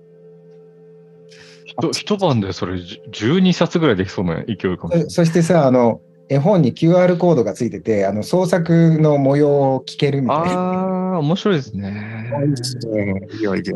[1.66, 5.10] 一一晩でそれじ12冊ぐらいできそうな勢いかもしれない。
[5.10, 6.00] そそしてさ、あの、
[6.30, 10.44] 絵本に QR コードがついてて、あの創作の模様を聞けるみたいな。
[10.52, 12.30] ああ、面白いですね。
[13.40, 13.74] いやいや。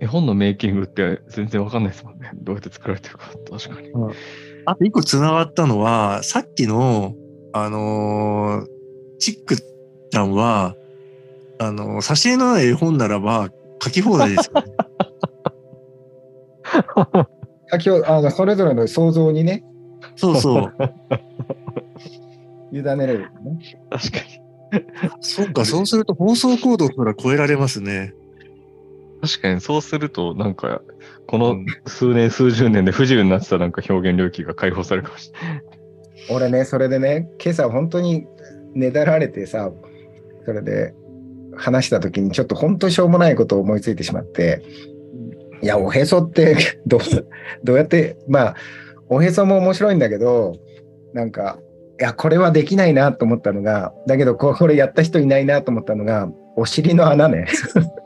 [0.00, 2.30] 絵絵本のメイキングって全然わかんないですもんね。
[2.34, 3.30] どうやって作られてるか。
[3.50, 3.90] 確かに。
[4.66, 7.14] あと一個繋がったのは、さっきの、
[7.52, 8.66] あのー
[9.18, 10.76] チックちゃんは、
[11.58, 13.48] あのー挿絵のない絵本ならば
[13.82, 14.66] 書き放題ですよね。
[17.70, 19.64] あ今日あのそれぞれの想像にね、
[20.18, 20.74] そうそう。
[22.76, 23.28] 委ねれる、ね。
[23.88, 24.84] 確かに。
[25.20, 28.12] そうか、そうすると放送コードすら超えられますね。
[29.22, 30.82] 確かにそうすると、なんか、
[31.26, 35.62] このうん数年、数十年で不自由になってたなんか表現領域が解放されるかもしれない。
[36.30, 38.26] 俺ね、それでね、今朝本当に
[38.74, 39.70] ねだられてさ、
[40.44, 40.94] それで
[41.56, 44.62] 話した時にちょっと本当しょうもないことを思いついてしまって、
[45.62, 47.00] いや、おへそってどう、
[47.64, 48.56] どうやって、まあ、
[49.08, 50.56] おへそも面白いんだけど、
[51.14, 51.58] なんか、
[52.00, 57.46] いや、これはできないなと思ったのが、だけどここれやった人いないなと思ったのが、お尻の穴ね。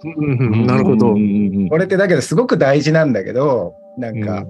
[0.05, 1.09] うんなるほど。
[1.09, 4.47] うんうんうんこれってだけどすごく大事なんだけど、なんか、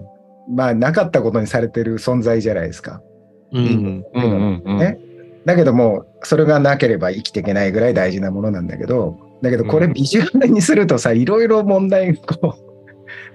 [0.49, 3.01] まあ、なかったことにされてる存在じゃないですか。
[3.53, 3.65] うん。
[3.65, 4.05] うん。
[4.15, 4.99] うんうんうんね
[5.45, 12.55] だけども、それがなければ生きていけないぐらい大事なものなんだけど、だけどこれうんビジュアルにするとさ、いろいろ問題こ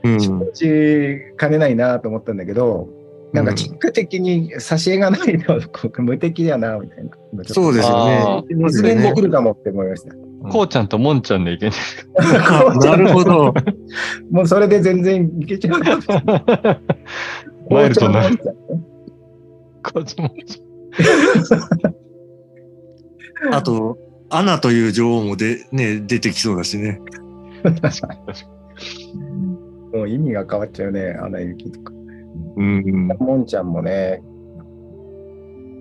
[0.03, 2.87] うう、生じかねないなと思ったんだけど、
[3.33, 7.43] なんかキック的に挿絵がないとこう無敵だな、みたいな。
[7.45, 8.43] そうですよねあ。
[8.49, 10.15] 実現できるかもって思いました。
[10.49, 13.53] こうちゃんともんちゃんでいけんじゃな るほど。
[14.31, 16.25] もうそれで全然いけちゃうかもしれない。
[16.25, 16.79] ない
[17.69, 18.29] マイルドな
[19.83, 20.61] こうちゃんもんち
[23.51, 23.97] あと、
[24.29, 27.01] アナという女王もで、ね、出てきそうだしね。
[27.63, 27.75] ゃん。
[27.75, 28.47] 確かに確か
[29.97, 31.96] もう意味が変わっちゃうね、アナ雪とか。
[32.55, 33.07] うん。
[33.19, 34.21] もんちゃんもね。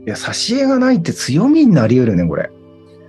[0.07, 2.51] いや、挿絵がないって強みになり得るね、これ。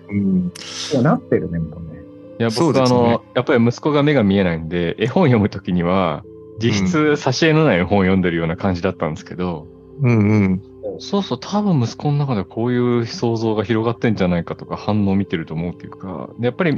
[0.10, 0.52] うん。
[0.58, 2.00] そうなってるね、もうね。
[2.00, 2.40] に。
[2.40, 6.24] いや、僕、ねあの、やっぱり息子が目が見えないんで、絵本読むときには、
[6.60, 9.68] 実質、挿絵のない絵本を読んでるような感じだったんですけど、
[10.02, 10.62] うんうん。
[11.00, 16.76] そうそう、多分息子の中でこういう想像が広がってんじゃないかとか反応を見てると思うっていうか、やっぱり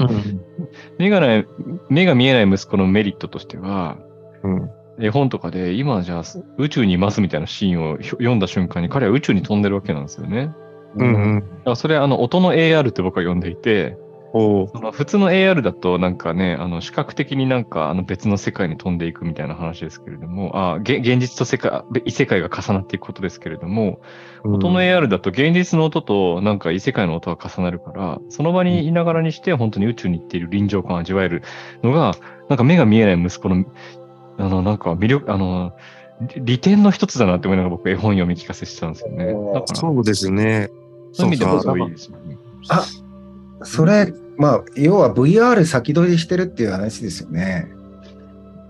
[0.98, 1.48] 目がない、
[1.90, 3.98] 目が見えない息子のメリットとしては、
[4.44, 4.70] うん。
[5.02, 6.24] 絵本とかで今じゃあ
[6.58, 10.54] 宇宙にいますみたいなシーンを読んだ瞬間に彼は宇宙に飛んでるわけなんですよね。
[10.96, 11.40] うんうん。
[11.40, 13.98] だからそれあの音の AR って僕は呼んでいて、
[14.32, 24.02] その普通の AR だとなんかね、あの視覚的になんかあの別の世界に飛んでいくみたいな話ですけれども、あげ現実と世界、異世界が重なっていくことですけれども、
[24.44, 31.42] 音の AR だと現実の音となんか異世界の音が重なるから、その場にいながらにして本当に宇宙に行っている臨場感を味わえる
[31.82, 32.14] のが、
[32.50, 33.66] なんか目が見えない息子の、
[34.40, 35.74] あの、なんか魅力、あの、
[36.36, 39.34] 利利点の一つだなって思いながら僕絵本読み聞かせしてたんですよね。
[39.74, 40.70] そうですね。
[41.14, 42.38] そういう意味でいいいですよね。
[42.70, 42.86] あ
[43.64, 47.68] それ、まあ、要は VR 先取りしてるっていう話ですよね。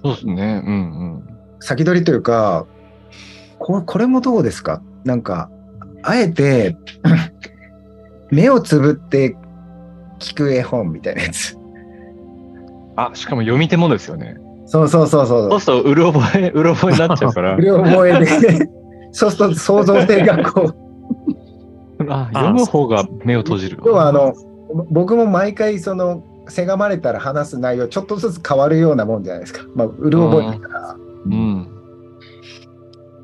[0.04, 0.64] そうですね。
[0.66, 0.78] うんう
[1.18, 1.24] ん。
[1.60, 2.66] 先取りというか、
[3.58, 4.82] これこれもどうですか？
[5.04, 5.50] なんか、
[6.04, 6.78] あえて、
[8.32, 9.36] 目をつぶって
[10.20, 11.58] 聞く絵本みたいなやつ。
[12.96, 14.38] あ、しかも読み手もですよね。
[14.70, 15.50] そうそうそうそう。
[15.50, 17.62] そうすると、うる覚え、 うる覚えになっちゃうから無。
[17.64, 18.70] 料覚えで、
[19.12, 20.76] そうすると想像性がこう、
[22.08, 23.80] あ、読む方が目を閉じる。
[23.84, 24.34] 要はあの、
[24.92, 29.66] 僕も毎回その、せがまれたら話す内容ちょっとずつ変わるようなもんじゃないですか。
[29.76, 30.96] まあ、うる覚えだから。
[31.26, 31.68] うん。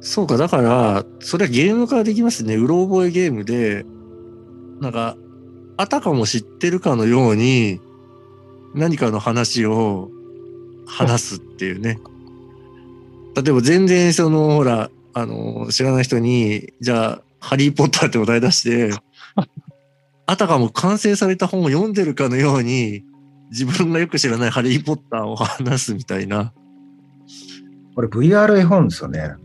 [0.01, 2.55] そうか、だから、それはゲーム化できますね。
[2.55, 3.85] うろ覚えゲームで、
[4.79, 5.15] なんか、
[5.77, 7.79] あたかも知ってるかのように、
[8.73, 10.09] 何かの話を
[10.85, 11.99] 話すっていうね。
[13.35, 18.91] 例えば全然その、ほら、あの、知らない人に、じゃあ、ハリー・ポッターってお題出して、
[20.25, 23.03] あたかも完成された本を読んでるかのように、
[23.51, 26.53] 自分がよく知らないハリー・ポッターを話すみたいな。
[27.93, 29.35] これ VR 絵本ですよね。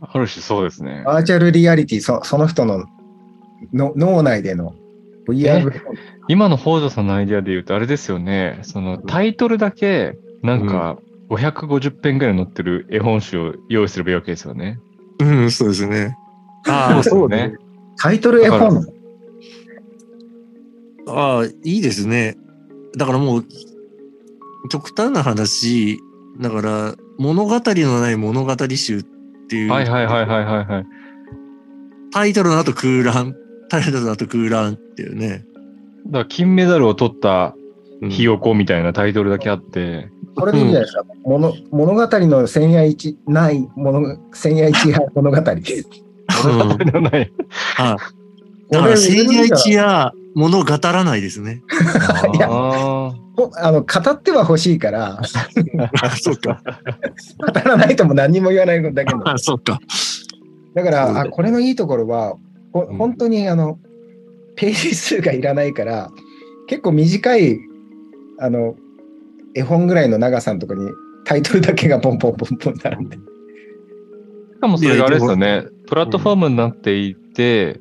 [0.00, 1.02] ある種そうですね。
[1.04, 2.84] バーチャルリアリティ、そその人の
[3.72, 4.74] の脳内での
[5.26, 5.80] VR。
[6.28, 10.98] 今の北条さんのアイディアで言うと、あれですよね、そのタイトルだけ、なんか
[11.28, 14.78] 550編ぐらい載ってる絵本集を用意すればいいわけですよね。
[15.20, 16.16] うん、そうですね。
[16.68, 17.54] ああ、そそうねね。
[17.98, 18.84] タイトル絵だ本。
[21.08, 22.36] ああ、いいですね。
[22.96, 23.44] だからもう、
[24.70, 26.00] 極端な話、
[26.40, 29.02] だから、物語のない物語集っ
[29.48, 30.86] ていう、はいはいはいはいはいはい。
[32.12, 33.34] タイトルの後空欄、
[33.68, 35.44] タイトルの後空欄っていうね。
[36.06, 37.54] だから金メダルを取った
[38.02, 41.04] うんひよこみたいなタイトルだけあって、これでいいんじゃないですか？
[41.24, 45.36] 物物語の千夜一ない物千夜一夜物語。
[45.36, 47.32] うんない。
[47.78, 47.96] あ
[48.70, 51.62] だから、千夜一夜物語らないですね。
[52.36, 55.24] いやあの語っては欲しいから、あ、
[56.16, 56.60] そうか。
[57.52, 59.26] 語らないとも何にも言わないだけの。
[59.28, 59.78] あ、そうか。
[60.74, 62.36] だから、そうだあこれのいいところは、
[62.84, 63.78] ほうん本当にあの
[64.56, 66.10] ページ数がいらないから、
[66.66, 67.58] 結構短い
[68.38, 68.76] あの
[69.54, 70.90] 絵本ぐらいの長さのところに
[71.24, 73.16] タイトルだけがポンポンポンポン並んで。
[73.16, 73.22] し
[74.60, 77.80] かもそれがあれですよね、プラットフォームになっていて、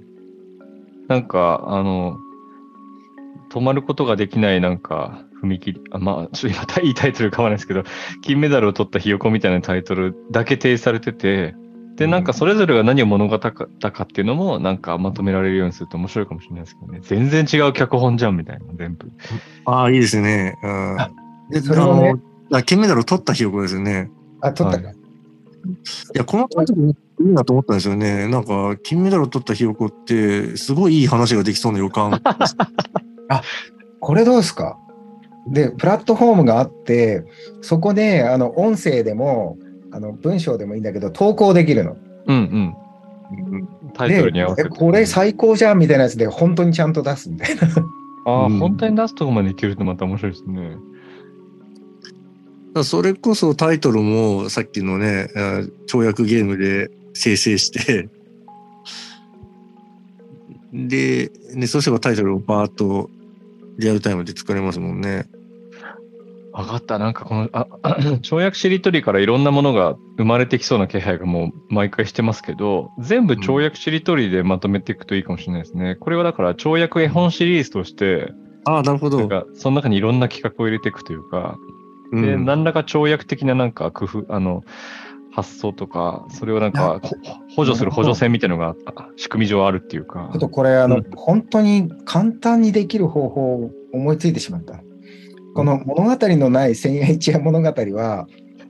[1.07, 2.17] なんか、あの、
[3.51, 7.83] 止まることができないなんか、踏切、あまあ、ちょっと今、いいタイトルかわないですけど、
[8.21, 11.55] 金メダルを取ったひよこみたいなタイトルだけ提示されてて、
[11.95, 13.67] で、なんかそれぞれが何を物語ったか
[14.03, 16.99] っていうのも、なんかまとめられるようにすると面白いかもしれないですけどね。
[17.03, 19.09] 全然違う脚本じゃんみたいな、全部。
[19.65, 20.57] ああ、いいですね。
[20.63, 20.97] うん。
[21.51, 22.13] で、それをねあ
[22.51, 24.11] の、あ金メダルを取ったひよこですよね。
[24.41, 24.87] あ、取ったか。
[24.87, 24.95] はい
[26.13, 28.27] いや、このタイトルいいなと思ったんですよね。
[28.27, 32.21] なんか、金メダルを取ったひよこって、すごいいい話ができそうな予感。
[33.99, 34.77] これどうですか？
[35.47, 37.25] で、プラットフォームがあって、
[37.61, 39.57] そこであの音声でも
[39.95, 41.95] あの文章でもいいんだけど、投稿できるの。
[42.27, 43.67] うんうん。
[43.93, 44.75] タイトルに合わせで、て。
[44.75, 47.61] えこれ最高じゃんみたいなやつで、本当にちゃんと出すみたいな。
[48.25, 50.75] ああ、うん本当に出すとこまでいけるとまた面白いですね。
[52.83, 55.39] それこそタイトルもさっきのね、あ
[55.87, 58.09] 跳躍ゲームで生成して、
[60.73, 63.09] で、ね、そうすればタイトルをバーッと
[63.77, 65.25] リアルタイムで作れますもんね。
[66.55, 66.97] 分かった。
[66.97, 67.67] なんかこの、あ、
[68.23, 75.95] 跳躍しりとりからいろんなものが生まれてきそうな気配がもう毎回してますけど、全部跳躍しりとりでまとめていくといいかもしれないですね。
[75.95, 78.31] これはだから跳躍絵本シリーズとして、
[78.63, 79.19] ああ、なるほど。
[79.19, 81.57] なんかその中にいろんな企画を入れていくというか、
[82.11, 84.63] うんで、何らか跳躍的ななんか工夫、あの、
[85.31, 87.17] 発想とか、それをなんかほ
[87.53, 90.39] 補助する補助線みたいなのがあ仕組み上あるっていうかちょっ。
[90.39, 94.84] とこれ、あの、うん本当に簡単にできる方法を思いついてしまった。
[95.55, 98.27] この物語のない千夜一夜物語は、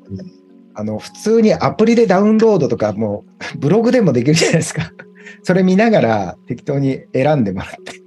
[0.10, 0.46] うん
[0.78, 3.24] あの、普通にアプリでダウンロードとか、も
[3.56, 4.92] う、ブログでもできるじゃないですか。
[5.42, 8.02] それ見ながら適当に選んでもらって。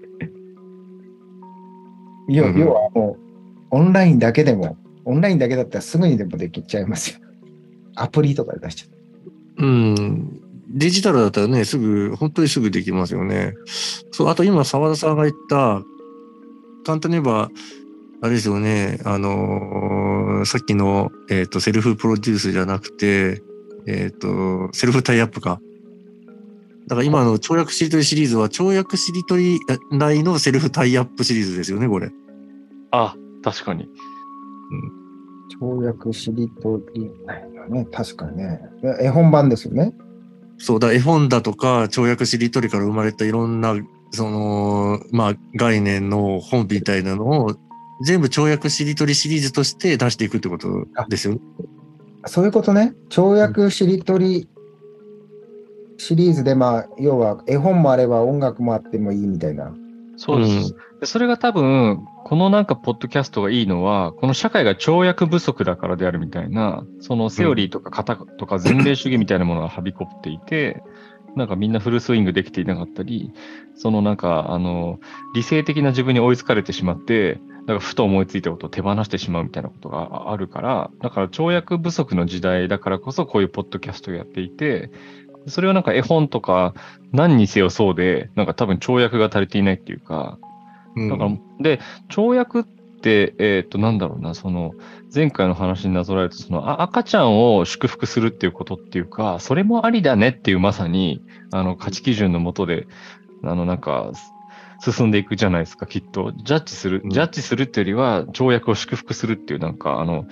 [2.29, 3.22] 要はもう、
[3.70, 4.76] オンラインだけでも、
[5.07, 7.20] オンラインだけだったらすぐにでもできちゃいますよ。
[7.97, 8.87] アプリとかで出しちゃ
[9.62, 9.66] う。
[9.66, 10.41] うん。
[10.68, 13.55] デジタルだったらね、すぐ、本当にすぐできますよね。
[14.12, 15.83] そう、あと今、澤田さんが言った、
[16.85, 17.51] 簡単に言えば、
[18.21, 23.43] あれですよね、あのーさっきの、えっ、と、セルフプロデュースじゃなくて、
[23.87, 25.61] えっ、と、セルフタイアップか。
[26.87, 29.59] だから今の跳躍しりとりシリーズは、跳躍しりとり
[29.91, 32.11] 内のセルフタイアップシリーズですよね、これ。
[32.91, 33.89] あ、確かに。
[35.61, 37.87] 跳躍しりとりないよね。
[37.93, 38.61] 確かにね。
[39.01, 39.95] 絵本版ですよね。
[40.59, 43.75] そうだ、絵本だとか、跳躍しりとりから生まれたいろんな、
[44.11, 47.57] その、まあ、概念の本みたいなのを、
[48.03, 51.40] 全部跳躍しりとりシリーズとして出していくってことですよね。
[52.26, 52.94] そういうことね。
[53.09, 54.49] 跳躍しりとり
[55.99, 59.74] シリーズで、まあ、要は絵本もあれば音楽もあってもいいみたいな。
[60.16, 60.74] そうです。
[61.01, 70.82] でそれが多分、このなんかポッドキャストがいいのは、この社会が跳躍不足だからであるみたいな、そのセオリーとか型とか前例主義みたいなものがはびこっていて、
[71.37, 73.33] なんかみんなフルスイングできていなかったり、
[73.74, 74.99] そのなんか、あの、
[75.35, 84.91] 理性的な自分に追いつかれてしまって、だからふと思いついたことを手放してしまうみたいなことがあるから、だから跳躍不足の時代だからこそこういうポッドキャストをやっていて、
[85.47, 86.74] それはなんか絵本とか
[87.12, 90.39] 何にせよそうで、なんか多分跳躍が足りていないっていうか、
[90.97, 91.09] うん。
[91.09, 94.72] だから、で、跳躍って、えっ、と、なんだろうな、その、
[95.14, 102.86] 前回の話になぞらえると、その、あ赤ちゃんを祝福するっていうことっていうか、それもありだねっていうまさに、あの、価値基準のもとで、
[103.42, 104.12] あの、なんか、
[104.80, 106.32] 進んでいくじゃないですか、きっと。
[106.32, 110.26] ジャッジする、うんジャッジするっていうよりは、条約を祝福するっていう、なんか、あの、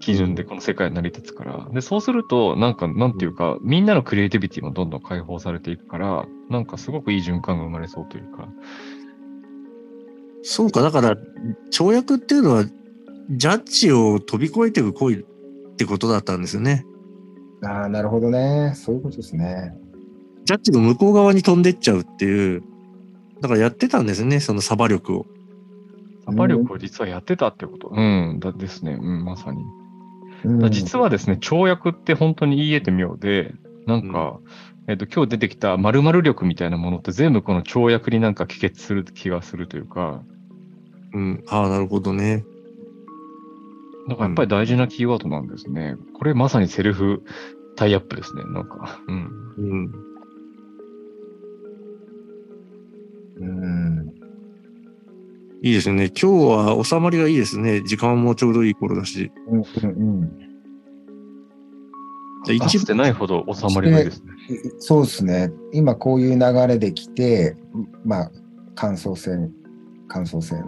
[0.00, 1.68] 基準でこの世界成り立つから。
[1.70, 8.48] で、そうすると、なんか、なんていうか、みんなのクリエイティビティもどんどん解放されていくから、なんかすごくいい循環が生まれそうというか。
[10.42, 11.16] そうか、だから、
[11.70, 12.64] 跳躍っていうのは、
[13.30, 15.22] ジャッジを飛び越えていく行為っ
[15.76, 16.84] てことだったんですよね。
[17.64, 18.72] ああ、なるほどね。
[18.74, 19.76] そういうことですね。
[20.44, 22.62] ジャッジの向こう側に飛んでっちゃうっていう、
[23.40, 25.26] だからやってたんですね、そのサバ力を。
[26.24, 27.92] サバ力を実はやってたってこと。
[27.94, 28.98] うん、だですね。
[29.00, 29.62] うん、まさに。
[30.44, 33.54] うんだ実はですね、跳躍って本当に言い得て妙で、
[33.86, 34.40] なんか、
[34.88, 40.22] えっ、と、今日出てきた〇〇力みたいなものって全部この跳躍になんか帰結する気がするというか、
[41.12, 41.44] うん。
[41.48, 42.44] ああ、なるほどね。
[44.10, 45.94] だからやっぱり大事なキーワードなんですね。
[46.14, 47.22] これまさにセルフ
[47.76, 49.00] タイアップですね、なんか。
[49.06, 49.30] うん。
[49.56, 49.92] うん。
[53.38, 54.08] うん。
[55.62, 56.06] いいですね。
[56.08, 57.82] 今日は収まりがいいですね。
[57.82, 59.30] 時間もちょうどいい頃だし。
[59.46, 60.38] うんうんうん。
[62.46, 64.32] じゃあ一かつてないほど収まりがいいですね。
[64.80, 65.52] そうですね。
[65.72, 67.56] 今こういう流れで来て、
[68.04, 68.30] まあ、
[68.74, 69.52] 感想戦、
[70.08, 70.64] 感想戦。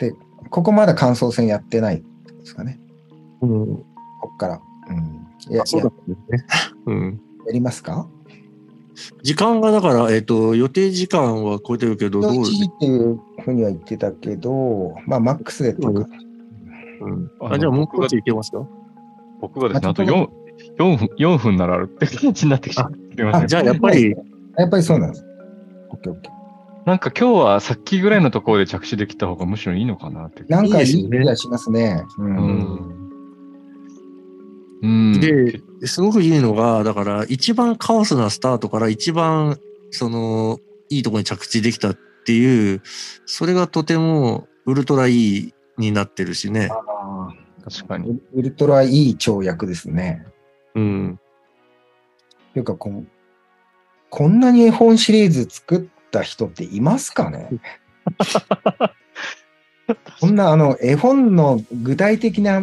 [0.00, 0.12] で、
[0.50, 2.02] ここまだ感想戦やってない
[2.42, 2.78] ですかね。
[3.40, 3.66] うん。
[3.76, 3.84] こ
[4.34, 4.60] っから。
[4.88, 5.26] うん。
[5.50, 6.46] いやあ、そうやだったんですね。
[6.86, 7.20] うん。
[7.46, 8.08] やりますか？
[9.22, 16.06] 時間がだから、えっ、と、予定時間は超えてるけど、どう？1時っていうふうには言ってたけど、まあ、マックスでとか、
[17.00, 18.66] うん、あのあじゃあもう僕が少しいけますか
[19.40, 20.30] 僕がですね、あとあちょっ
[20.78, 23.46] 4、4分、4分ならあるって感じになってきちゃって。
[23.46, 24.14] じゃあやっぱり、
[24.56, 25.26] やっぱりそうなんです。
[25.90, 26.41] オッケーオッケー。
[26.84, 30.42] なんか今日はさっきぐらいのところで着手できた方がむしろいいのかなって。
[30.44, 32.04] なんかいい気がしますね。
[32.18, 32.22] う。
[32.22, 33.02] うんん。
[34.82, 35.20] うん。
[35.20, 39.58] で、すごくいいのが、だから一番カオスなスタートから一番、
[39.90, 40.58] その、
[40.90, 42.82] いいところに着地できたっていう、
[43.26, 46.68] それがとてもウルトラいいになってるしね。
[46.70, 47.28] あ
[47.64, 48.08] 確かに。
[48.08, 50.26] ーウルトラいい跳躍ですね。
[50.74, 51.20] うん。
[52.50, 53.06] っていうかこん、
[54.10, 57.48] こんなに絵本シリーズ作った人っていますかね？
[60.20, 62.62] こんなあの絵本の具体的な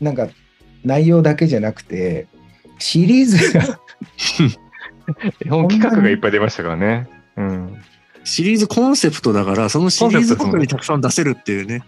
[0.00, 0.28] なんか
[0.84, 2.26] 内容だけじゃなくて、
[2.78, 3.64] シリーズが
[5.44, 7.08] 絵本企画がいっぱい出ましたからね。
[7.36, 7.82] うん。
[8.24, 11.82] シリーズコンセプトだから、そのシリーズごとにたくさん出せるっていうね。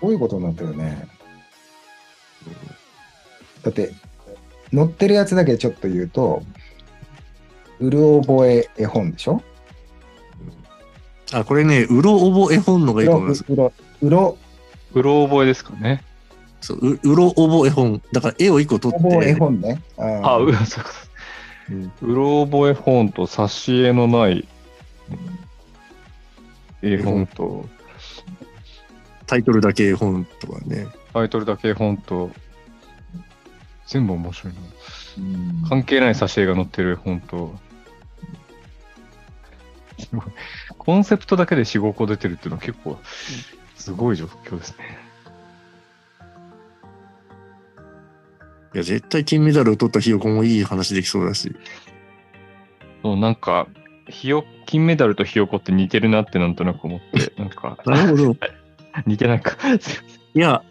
[0.00, 1.08] こういうことになってるね。
[3.62, 3.92] だって、
[4.74, 6.42] 載ってるやつだけちょっと言うと、
[7.80, 9.42] うる覚え絵本でしょ？
[11.32, 13.44] あ、これね、うろ覚え本のがいいと思います。
[13.48, 13.72] うろ、
[14.02, 14.36] うろ、
[14.94, 16.04] うろ覚えですかね。
[16.60, 18.02] そうううろ覚え本。
[18.12, 19.08] だから絵を一個取って。
[19.08, 19.80] 覚え絵本ね。
[19.96, 20.80] あーあ、う、そ
[21.70, 24.46] ういうろ覚え本と挿絵のない
[26.82, 27.64] 絵本と、
[29.26, 30.86] タイトルだけ絵本とかね。
[31.14, 32.30] タイトルだけ絵本と、
[33.86, 34.60] 全部面白いな。
[35.18, 37.54] うん関係ない挿絵が載ってる絵本と、
[40.78, 42.98] コンセプトだけで4、5個出てるっていうのは結構
[43.76, 45.10] すごい状況ですね。
[48.74, 51.54] いや、絶対金メダルを取ったひよこもいい話できそうだし。
[53.02, 53.66] そうなんか、
[54.08, 58.36] ひよ、金メダルとひよこって似てるなってなんとなく思って、 なんか、なるほど。
[59.06, 59.56] 似てないか。
[59.80, 60.62] す いや、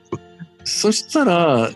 [0.64, 1.70] そしたら、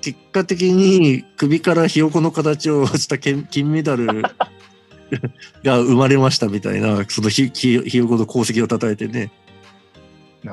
[0.00, 4.22] 結果的に首からひよこの形をした金金メダル
[5.64, 9.30] が生まれましたみたいな、そのひひひよこの功績を称えてね。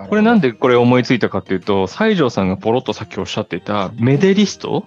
[0.10, 4.86] これなんでこれ思いついたかっていうと、西条さんがポロッとさっきおっしゃっていたメデリスト？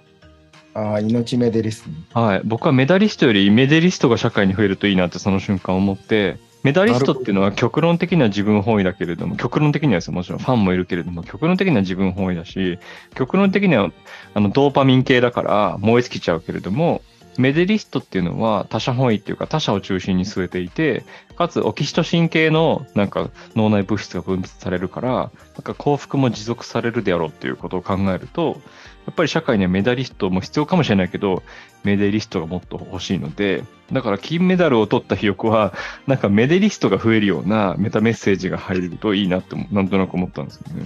[0.73, 2.19] ああ、命メデリスト。
[2.19, 2.41] はい。
[2.43, 12.77] 僕はメダリストよりメデリストが社会に増えるといいなってその瞬間思って、メダリストっていうのは極論的には自分本位だけれども、極論的にはですよもちろんファンもいるけれども、極論的には自分本位だし、
[13.15, 13.91] 極論的には
[14.33, 17.01] あのドーパミン系だから燃え尽きちゃうけれども、
[17.37, 21.03] メデリストっていうのは他者本位っていうか他者を中心に据えていて、
[21.35, 25.31] かつオキシトシン系のなんか脳内物質が分泌されるから、なん
[25.63, 28.61] か幸福も持続されるであろうっていうことを考えると、
[29.05, 31.41] やっぱり社会にはメダリストも必要かもしれないけど、
[31.83, 35.73] メデリストがもっと欲しいので、だから金メダルを取ったひよこは、
[36.05, 40.85] なんかメデリストが増えるようなメタメッセージが入るといいなって、なんとなく思ったんですよね。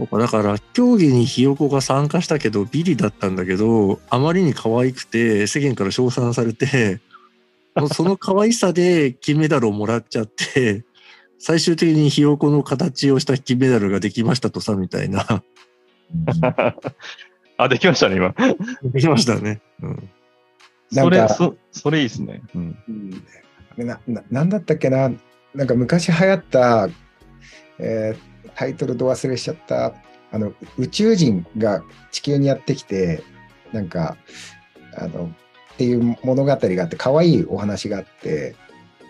[0.00, 7.00] そうかだから、競技にひよこが参加したけど、ビリだったんだけど、あまりに可愛くて、世間から称賛されて、
[7.74, 10.84] もうその可愛さで金メダルをもらっちゃって、
[11.38, 15.26] 最終的にひよこの形をした金メダルができましたとさ、みたいな。
[17.58, 18.34] あ、できましたね、今。
[18.82, 19.60] できましたね。
[19.82, 20.08] うん。
[20.92, 22.40] それ、そそれいいですね。
[22.54, 22.78] うん。
[22.88, 23.24] うん
[23.76, 25.12] なななんだったっけな、
[25.54, 26.88] なんか昔流行った、
[27.78, 28.29] えー
[28.60, 29.94] タイトルど忘れしちゃった、
[30.30, 33.22] あの宇宙人が地球にやってきて、
[33.72, 34.18] なんか、
[34.98, 35.32] あの、
[35.72, 38.54] っていう物語があって、可愛いお話があって、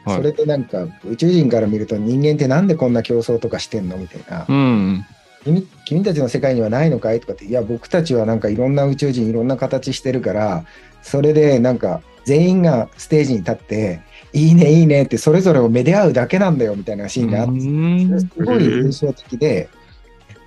[0.04, 5.04] はいそれでなんか宇宙人から見ると人間ってなんでこんな競争とかしてんのみたいな、うん。
[5.44, 10.64] 君君たちの世界にはないのかいとかって、いや、僕たちはなんかいろんな宇宙人、いろんな形してるから、
[11.02, 14.00] それでなんか全員がステージに立って、
[14.32, 19.68] いいね、いいねって、それぞれをめで合うだけなんだよみたいなシーンがあって、うんすごい印象的で、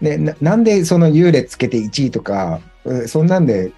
[0.01, 3.71] でななんでその優劣つけて1位とか、うんそんなんで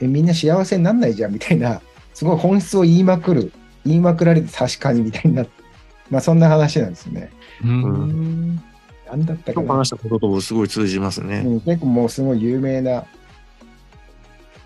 [0.00, 1.80] えみんな幸せになんないじゃんみたいな、
[2.14, 3.52] すごい本質を言いまくる、
[3.84, 5.52] 言いまくられて確かにみたいになって、
[6.10, 7.30] まあそんな話なんですよね。
[7.64, 8.56] うん。
[9.06, 11.42] なんだったかな話したこととすごい通じますね。
[11.46, 13.04] うん、結構もうすごい有名な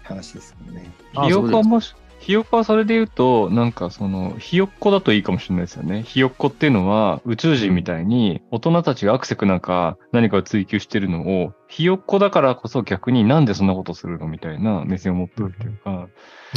[0.03, 0.91] 話ですよね。
[1.15, 6.03] あひよこはもし、ひよこはそれで言うと、なんかその、ひよっこだといいかもしれないですよね。
[6.03, 16.09] ひよっこっていうのは宇宙人みたいに大人たちがアクセクなんか何かを追求してるのを、ひよっこだからこそ逆になんでそんなことするのみたいな目線を持ってるっていうか、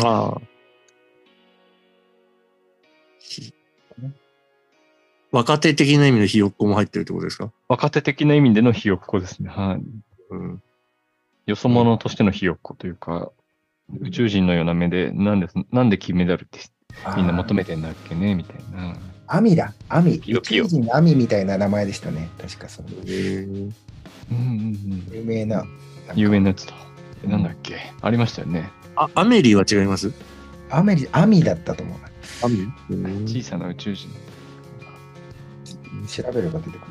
[0.04, 0.42] ああ。
[3.20, 3.54] ひ
[5.32, 7.52] 若手的な意味のひよっこも入ってるってことですか？
[7.70, 9.50] 若手的な意味でのひよっこですね。
[9.50, 9.84] はい。
[10.30, 10.62] うん。
[11.46, 13.32] よそ者としてのひよっこというか、
[14.02, 16.60] 宇宙人のような目で、なんで、なんで金メダルって
[17.16, 18.96] みんな求めてんだっけねみたいな。
[19.28, 20.16] アミだ、アミ。
[20.16, 22.30] 宇ピヨピヨ宙人のアミみたいな名前でしたね。
[22.40, 23.44] 確かそのへえ。
[23.44, 23.72] うん
[24.32, 25.08] うんうん。
[25.12, 25.58] 有名な。
[25.58, 25.66] な
[26.16, 26.74] 有名なやつと。
[27.24, 27.78] えなんだっけ？
[28.02, 28.70] ありましたよね。
[28.96, 30.12] あ、アメリーは違います？
[30.70, 32.10] アメリ、アミだったと思うな。
[32.44, 34.10] アメリー小さな宇宙人。
[36.08, 36.82] 調べれば出てくる。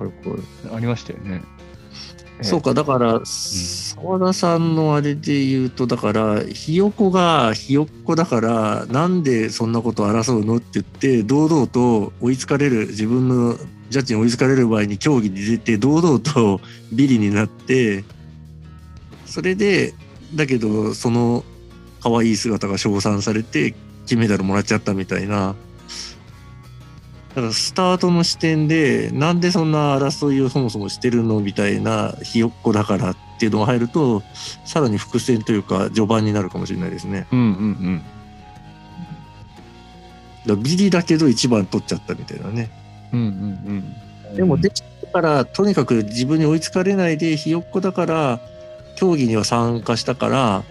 [0.00, 1.42] あれこれありましたよね。
[2.42, 13.56] そうか、だから、澤田さんのあれで言うと、だから、ひよこがひよっこだから、なんでそんなこと争うのって言って、堂々と追いつかれる、自分の
[13.90, 16.60] ジャッジに追いつかれる場合に競技に出て、堂々と
[16.92, 18.04] ビリになって、
[19.26, 19.94] それで、
[20.34, 21.44] だけど、その
[22.00, 23.74] 可愛い姿が称賛されて、
[24.06, 25.54] 金メダルもらっちゃったみたいな。
[27.30, 34.22] だからスタートの視点でなんでそんな争いをそもそもしてるのみたいなひよっこだからっていうのが入ると
[34.64, 37.26] さらに伏線というか序盤になるかもしれないですね。
[37.30, 38.02] うんうん
[40.46, 42.70] だからビリだけど一番取っちゃったみたいなね。
[43.12, 43.20] うん。
[43.20, 44.36] うんうんうん。
[44.36, 48.40] でもできたからとにかく自分に追いつかれないでひよっこだから
[48.96, 50.64] 競技には参加したから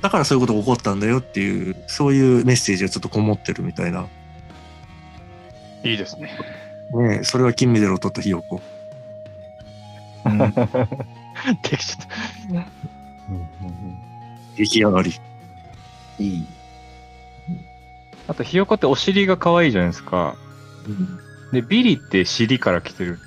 [0.00, 4.06] だからそういうことが起こったんだよっていうそういうメッセージがちょっとこもってるみたいな。
[5.84, 6.36] いいですね。
[6.92, 8.60] ねえそれは金メダルを取ったひよっこ。
[10.24, 12.66] できちゃった。
[14.56, 15.12] 出来上がり。
[16.18, 16.46] いい。
[18.28, 20.36] あと、ひよこってお尻が可愛いじゃないですか。
[21.52, 23.18] で、ビリって尻から来てる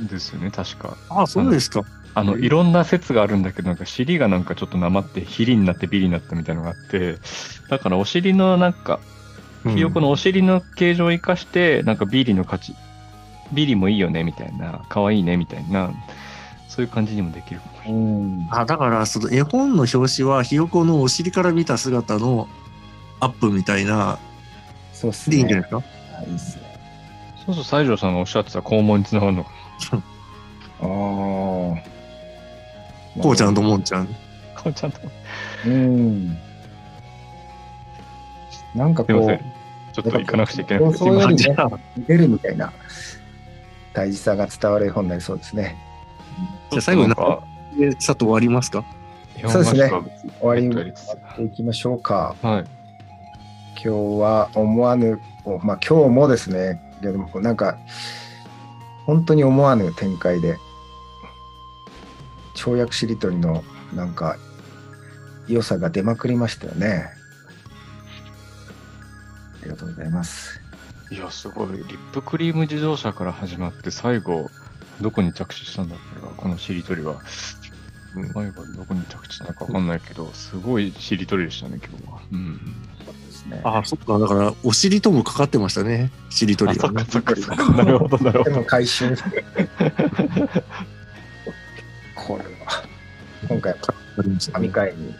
[0.00, 0.96] んですよね、確か。
[1.08, 1.82] ああそうですか。
[2.14, 7.16] あの、いろんな説があるんだけど、なんか尻がなんかちょっとなまって、ヒリになってビリになったみたいなのがあって、
[7.68, 9.00] だからお尻のなんか、
[9.64, 12.74] ひよこのお尻の形状を生かして、なんかビリの価値、
[13.52, 15.90] ビリもいいよね、みたいな、可愛いね、みたいな、
[16.68, 18.02] そういう感じにもできるかもしれない。
[18.02, 18.48] うん。
[18.50, 22.48] あだからその絵本の表紙はひよこのお尻から見た姿の
[23.20, 24.18] アップみたいな
[24.92, 25.36] そうっすね。
[25.36, 25.82] でいいんじゃないですか、
[26.18, 26.62] あいいっすね。
[27.46, 29.50] そうそう、西条さんがおっしゃってた肛門につながるのか
[30.80, 30.86] ああ。
[33.22, 34.04] こうちゃんともんちゃん。
[34.04, 34.10] な。
[34.62, 35.00] こうちゃんと。
[35.66, 36.38] うん。
[38.76, 39.44] なんかすいませんこ。
[39.92, 40.98] ちょっと行かなくちゃいけなくて。
[40.98, 41.56] そういうね
[42.06, 42.72] 出るみたいな
[43.94, 45.76] 大事さが伝わる絵本になりそうですね。
[46.70, 47.42] じゃあ最後になんか、
[47.78, 48.84] で佐藤終わりますか？
[49.48, 50.02] そうですね終
[50.40, 52.36] 終わりっていきましょうか。
[52.42, 52.64] はい。
[53.82, 53.88] 今日
[54.20, 57.78] は思わぬ、おまあ今日もですね、でもなんか、
[59.04, 60.56] 本当に思わぬ展開で、
[62.54, 63.62] 跳躍しりとりの
[63.94, 64.36] なんか、
[65.46, 67.10] 良さが出まくりましたよね。
[69.76, 70.60] ありがとうございます。
[71.10, 71.68] いや、すごい。
[71.76, 74.50] リップクリーム自動車から始まって、最後、
[75.02, 77.12] どこに着地したんだっけか、このしりとりは。
[77.12, 82.20] うん最後、どこに着地したのかわかんないけど、すごいしりとりでしたね、今日は。
[82.32, 82.58] うん。
[83.04, 83.60] そうですね。
[83.62, 87.72] あそっかだからお尻ともかかってましたねしりとあ、りがねそっかそっか。
[87.72, 88.50] なるほど、なるほど。
[88.50, 89.14] でも回収。
[92.14, 92.82] これは、
[93.46, 93.78] 今回は
[94.50, 95.14] 神回に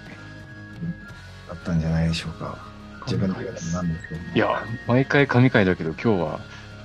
[1.48, 2.75] だったんじゃないでしょうか。
[3.06, 3.72] 自分のもなんです
[4.08, 6.40] けど、いや、毎回神回だけど、今日は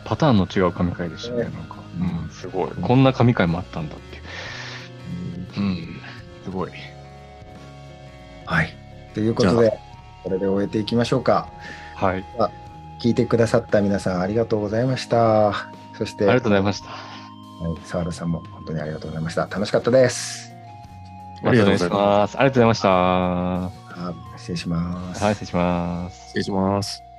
[0.05, 1.43] パターンの違う神回でしたね。
[1.43, 2.71] なんか、うん、すごい。
[2.81, 4.19] こんな神回もあったんだってい
[5.63, 5.65] う。
[5.65, 6.01] うん、
[6.43, 6.71] すごい。
[8.45, 8.75] はい。
[9.13, 9.79] ということで、
[10.23, 11.49] これで終えていきましょうか。
[11.95, 12.25] はい。
[13.01, 15.71] 聞いてくださった皆さんありがとうございました。
[15.97, 16.89] そして、ありがとうございました。
[16.89, 16.95] は
[17.69, 19.41] い、沢田さんも本当にありがとうございました。
[19.43, 20.51] 楽しかったです。
[21.43, 21.95] ありがとうございま。
[21.97, 22.89] ますありがとうござい
[23.61, 24.30] ました。
[24.41, 25.23] あ失礼します。
[25.23, 26.25] はい、失礼します。
[26.27, 27.10] 失礼します。